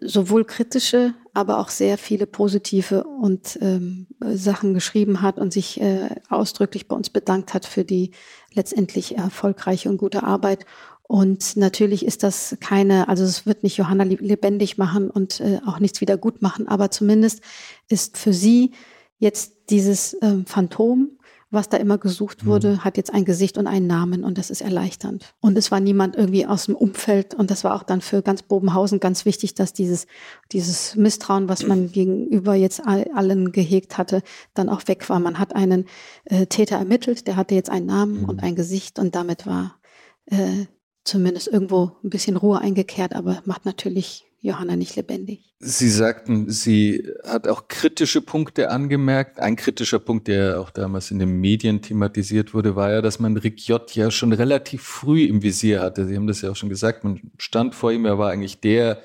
[0.00, 6.08] sowohl kritische, aber auch sehr viele positive und ähm, Sachen geschrieben hat und sich äh,
[6.28, 8.10] ausdrücklich bei uns bedankt hat für die
[8.52, 10.66] letztendlich erfolgreiche und gute Arbeit.
[11.02, 15.80] Und natürlich ist das keine, also es wird nicht Johanna lebendig machen und äh, auch
[15.80, 17.40] nichts wieder gut machen, aber zumindest
[17.88, 18.72] ist für sie
[19.18, 21.10] jetzt dieses ähm, Phantom,
[21.52, 22.84] was da immer gesucht wurde, mhm.
[22.84, 25.34] hat jetzt ein Gesicht und einen Namen und das ist erleichternd.
[25.40, 28.42] Und es war niemand irgendwie aus dem Umfeld und das war auch dann für ganz
[28.42, 30.06] Bobenhausen ganz wichtig, dass dieses,
[30.52, 34.22] dieses Misstrauen, was man gegenüber jetzt allen gehegt hatte,
[34.54, 35.18] dann auch weg war.
[35.18, 35.86] Man hat einen
[36.24, 38.28] äh, Täter ermittelt, der hatte jetzt einen Namen mhm.
[38.28, 39.80] und ein Gesicht und damit war
[40.26, 40.66] äh,
[41.02, 45.52] zumindest irgendwo ein bisschen Ruhe eingekehrt, aber macht natürlich Johanna nicht lebendig.
[45.58, 49.38] Sie sagten, sie hat auch kritische Punkte angemerkt.
[49.38, 53.36] Ein kritischer Punkt, der auch damals in den Medien thematisiert wurde, war ja, dass man
[53.36, 53.94] Rick J.
[53.94, 56.06] ja schon relativ früh im Visier hatte.
[56.06, 57.04] Sie haben das ja auch schon gesagt.
[57.04, 59.02] Man stand vor ihm, er war eigentlich der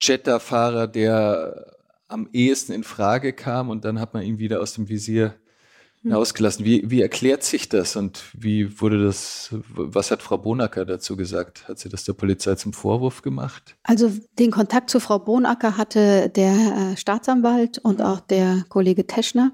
[0.00, 1.74] Jetta-Fahrer, der
[2.08, 5.34] am ehesten in Frage kam und dann hat man ihn wieder aus dem Visier
[6.10, 6.16] hm.
[6.16, 6.64] ausgelassen.
[6.64, 11.68] Wie, wie erklärt sich das und wie wurde das, was hat Frau Bonacker dazu gesagt?
[11.68, 13.76] Hat sie das der Polizei zum Vorwurf gemacht?
[13.82, 16.52] Also den Kontakt zu Frau Bonacker hatte der
[16.92, 19.52] äh, Staatsanwalt und auch der Kollege Teschner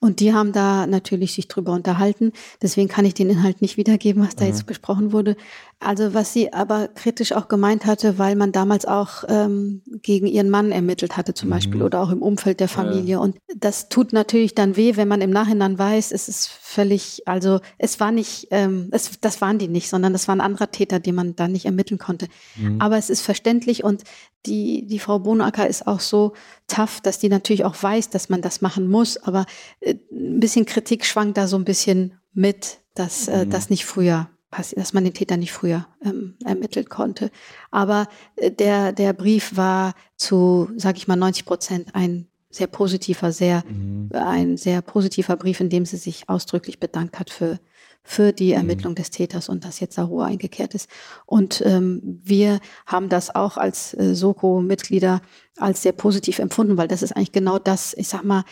[0.00, 2.32] und die haben da natürlich sich drüber unterhalten.
[2.60, 4.50] Deswegen kann ich den Inhalt nicht wiedergeben, was da mhm.
[4.50, 5.36] jetzt besprochen wurde.
[5.84, 10.50] Also was sie aber kritisch auch gemeint hatte, weil man damals auch ähm, gegen ihren
[10.50, 11.52] Mann ermittelt hatte zum mhm.
[11.52, 13.14] Beispiel oder auch im Umfeld der Familie.
[13.14, 13.18] Ja.
[13.18, 17.60] Und das tut natürlich dann weh, wenn man im Nachhinein weiß, es ist völlig, also
[17.78, 21.12] es war nicht, ähm, es, das waren die nicht, sondern das waren andere Täter, die
[21.12, 22.28] man da nicht ermitteln konnte.
[22.56, 22.80] Mhm.
[22.80, 24.02] Aber es ist verständlich und
[24.46, 26.34] die, die Frau Bonacker ist auch so
[26.66, 29.16] tough, dass die natürlich auch weiß, dass man das machen muss.
[29.18, 29.46] Aber
[29.80, 33.50] äh, ein bisschen Kritik schwankt da so ein bisschen mit, dass äh, mhm.
[33.50, 37.30] das nicht früher dass man den Täter nicht früher ähm, ermitteln konnte.
[37.70, 43.32] Aber äh, der, der Brief war zu, sag ich mal, 90 Prozent ein sehr positiver,
[43.32, 44.10] sehr, mhm.
[44.12, 47.58] ein sehr positiver Brief, in dem sie sich ausdrücklich bedankt hat für,
[48.04, 48.58] für die mhm.
[48.58, 50.88] Ermittlung des Täters und dass jetzt da Ruhe eingekehrt ist.
[51.26, 55.20] Und ähm, wir haben das auch als äh, Soko-Mitglieder
[55.56, 58.44] als sehr positiv empfunden, weil das ist eigentlich genau das, ich sag mal,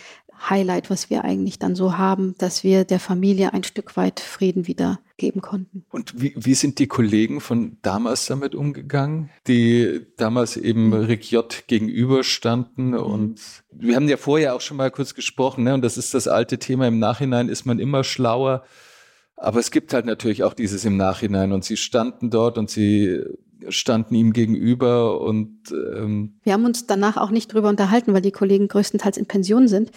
[0.51, 4.67] Highlight, was wir eigentlich dann so haben, dass wir der Familie ein Stück weit Frieden
[4.67, 5.85] wiedergeben konnten.
[5.91, 10.95] Und wie, wie sind die Kollegen von damals damit umgegangen, die damals eben mhm.
[10.95, 11.65] Rick J.
[11.67, 12.89] gegenüberstanden?
[12.89, 12.95] Mhm.
[12.95, 13.41] Und
[13.71, 15.75] wir haben ja vorher auch schon mal kurz gesprochen, ne?
[15.75, 18.65] und das ist das alte Thema, im Nachhinein ist man immer schlauer.
[19.37, 23.21] Aber es gibt halt natürlich auch dieses im Nachhinein und sie standen dort und sie
[23.69, 28.33] standen ihm gegenüber und ähm wir haben uns danach auch nicht drüber unterhalten, weil die
[28.33, 29.91] Kollegen größtenteils in Pension sind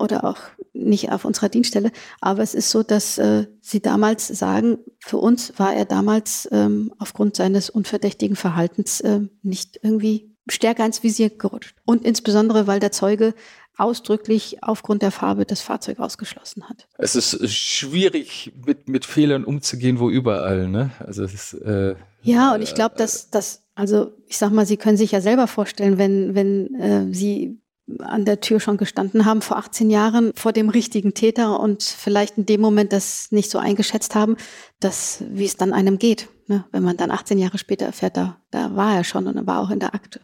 [0.00, 0.38] oder auch
[0.72, 1.92] nicht auf unserer Dienststelle.
[2.20, 6.92] Aber es ist so, dass äh, sie damals sagen, für uns war er damals ähm,
[6.98, 11.76] aufgrund seines unverdächtigen Verhaltens äh, nicht irgendwie stärker ins Visier gerutscht.
[11.84, 13.34] Und insbesondere, weil der Zeuge
[13.76, 16.86] ausdrücklich aufgrund der Farbe das Fahrzeug ausgeschlossen hat.
[16.96, 20.90] Es ist schwierig, mit, mit Fehlern umzugehen, wo überall, ne?
[21.00, 24.76] Also es ist, äh, ja, und ich glaube, dass das, also ich sag mal, Sie
[24.76, 27.58] können sich ja selber vorstellen, wenn, wenn äh, Sie
[27.98, 32.38] an der Tür schon gestanden haben vor 18 Jahren vor dem richtigen Täter und vielleicht
[32.38, 34.36] in dem Moment das nicht so eingeschätzt haben,
[34.80, 36.28] dass wie es dann einem geht.
[36.46, 36.64] Ne?
[36.72, 39.60] Wenn man dann 18 Jahre später erfährt, da, da war er schon und er war
[39.60, 40.20] auch in der Akte.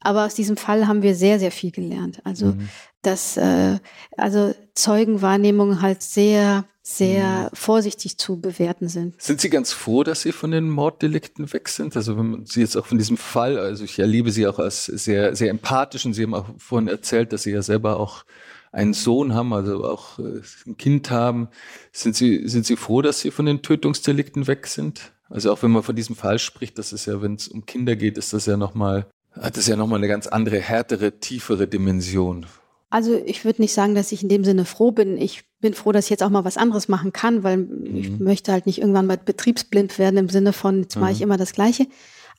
[0.00, 2.20] Aber aus diesem Fall haben wir sehr, sehr viel gelernt.
[2.24, 2.68] Also, mhm.
[3.02, 3.78] dass äh,
[4.16, 7.56] also Zeugenwahrnehmungen halt sehr, sehr mhm.
[7.56, 9.20] vorsichtig zu bewerten sind.
[9.20, 11.94] Sind Sie ganz froh, dass Sie von den Morddelikten weg sind?
[11.96, 14.86] Also wenn man Sie jetzt auch von diesem Fall, also ich erlebe Sie auch als
[14.86, 18.24] sehr, sehr empathisch und Sie haben auch vorhin erzählt, dass Sie ja selber auch
[18.72, 21.48] einen Sohn haben, also auch äh, ein Kind haben.
[21.92, 25.12] Sind Sie, sind Sie froh, dass Sie von den Tötungsdelikten weg sind?
[25.28, 27.96] Also auch wenn man von diesem Fall spricht, das ist ja, wenn es um Kinder
[27.96, 29.06] geht, ist das ja nochmal
[29.38, 32.46] hat es ja nochmal eine ganz andere, härtere, tiefere Dimension.
[32.90, 35.18] Also ich würde nicht sagen, dass ich in dem Sinne froh bin.
[35.18, 37.96] Ich bin froh, dass ich jetzt auch mal was anderes machen kann, weil mhm.
[37.96, 41.24] ich möchte halt nicht irgendwann mal betriebsblind werden im Sinne von, jetzt mache ich mhm.
[41.24, 41.86] immer das Gleiche.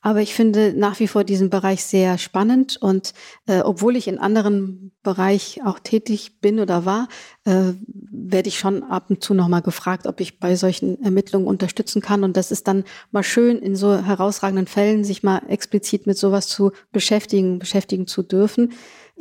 [0.02, 3.12] Aber ich finde nach wie vor diesen Bereich sehr spannend und
[3.46, 7.08] äh, obwohl ich in anderen Bereich auch tätig bin oder war,
[7.44, 7.74] äh,
[8.10, 12.24] werde ich schon ab und zu nochmal gefragt, ob ich bei solchen Ermittlungen unterstützen kann.
[12.24, 16.48] Und das ist dann mal schön, in so herausragenden Fällen sich mal explizit mit sowas
[16.48, 18.72] zu beschäftigen, beschäftigen zu dürfen.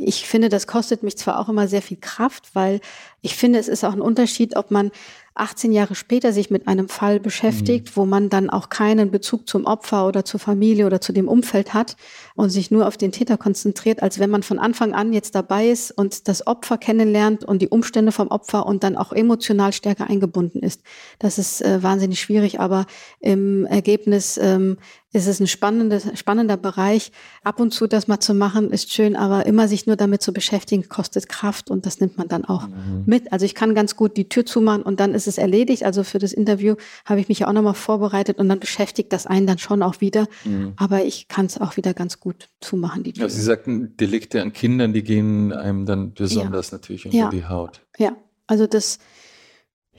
[0.02, 2.80] Ich finde, das kostet mich zwar auch immer sehr viel Kraft, weil
[3.22, 4.92] ich finde, es ist auch ein Unterschied, ob man
[5.36, 7.92] 18 Jahre später sich mit einem Fall beschäftigt, mhm.
[7.96, 11.74] wo man dann auch keinen Bezug zum Opfer oder zur Familie oder zu dem Umfeld
[11.74, 11.96] hat
[12.36, 15.70] und sich nur auf den Täter konzentriert, als wenn man von Anfang an jetzt dabei
[15.70, 20.10] ist und das Opfer kennenlernt und die Umstände vom Opfer und dann auch emotional stärker
[20.10, 20.82] eingebunden ist.
[21.20, 22.86] Das ist äh, wahnsinnig schwierig, aber
[23.20, 24.78] im Ergebnis ähm,
[25.12, 27.12] ist es ein spannendes, spannender Bereich.
[27.44, 30.34] Ab und zu das mal zu machen, ist schön, aber immer sich nur damit zu
[30.34, 33.04] beschäftigen, kostet Kraft und das nimmt man dann auch mhm.
[33.06, 33.32] mit.
[33.34, 35.84] Also ich kann ganz gut die Tür zumachen und dann ist es erledigt.
[35.84, 39.26] Also für das Interview habe ich mich ja auch nochmal vorbereitet und dann beschäftigt das
[39.26, 40.28] einen dann schon auch wieder.
[40.46, 40.74] Mhm.
[40.76, 43.24] Aber ich kann es auch wieder ganz gut zumachen, die Tür.
[43.24, 46.78] Ja, Sie sagten, Delikte an Kindern, die gehen einem dann besonders ja.
[46.78, 47.30] natürlich unter ja.
[47.30, 47.82] die Haut.
[47.98, 49.00] Ja, also das,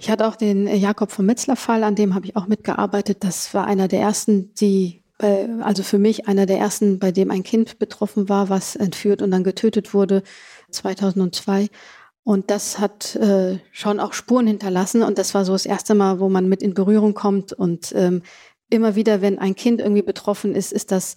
[0.01, 3.19] ich hatte auch den Jakob vom Metzler-Fall, an dem habe ich auch mitgearbeitet.
[3.21, 5.01] Das war einer der ersten, die
[5.63, 9.31] also für mich einer der ersten, bei dem ein Kind betroffen war, was entführt und
[9.31, 10.23] dann getötet wurde,
[10.71, 11.69] 2002.
[12.23, 15.03] Und das hat äh, schon auch Spuren hinterlassen.
[15.03, 17.53] Und das war so das erste Mal, wo man mit in Berührung kommt.
[17.53, 18.23] Und ähm,
[18.71, 21.17] immer wieder, wenn ein Kind irgendwie betroffen ist, ist das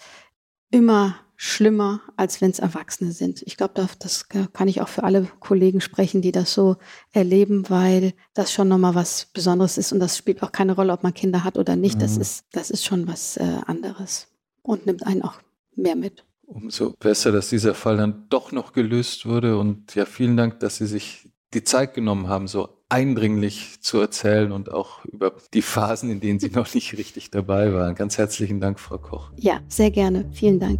[0.70, 3.42] immer schlimmer, als wenn es Erwachsene sind.
[3.42, 6.78] Ich glaube, das, das kann ich auch für alle Kollegen sprechen, die das so
[7.12, 11.04] erleben, weil das schon nochmal was Besonderes ist und das spielt auch keine Rolle, ob
[11.04, 11.98] man Kinder hat oder nicht.
[11.98, 12.00] Mhm.
[12.00, 14.30] Das ist, das ist schon was äh, anderes
[14.62, 15.42] und nimmt einen auch
[15.76, 16.24] mehr mit.
[16.46, 20.78] Umso besser, dass dieser Fall dann doch noch gelöst wurde und ja, vielen Dank, dass
[20.78, 26.10] Sie sich die Zeit genommen haben, so eindringlich zu erzählen und auch über die Phasen,
[26.10, 27.96] in denen Sie noch nicht richtig dabei waren.
[27.96, 29.32] Ganz herzlichen Dank, Frau Koch.
[29.36, 30.30] Ja, sehr gerne.
[30.32, 30.80] Vielen Dank.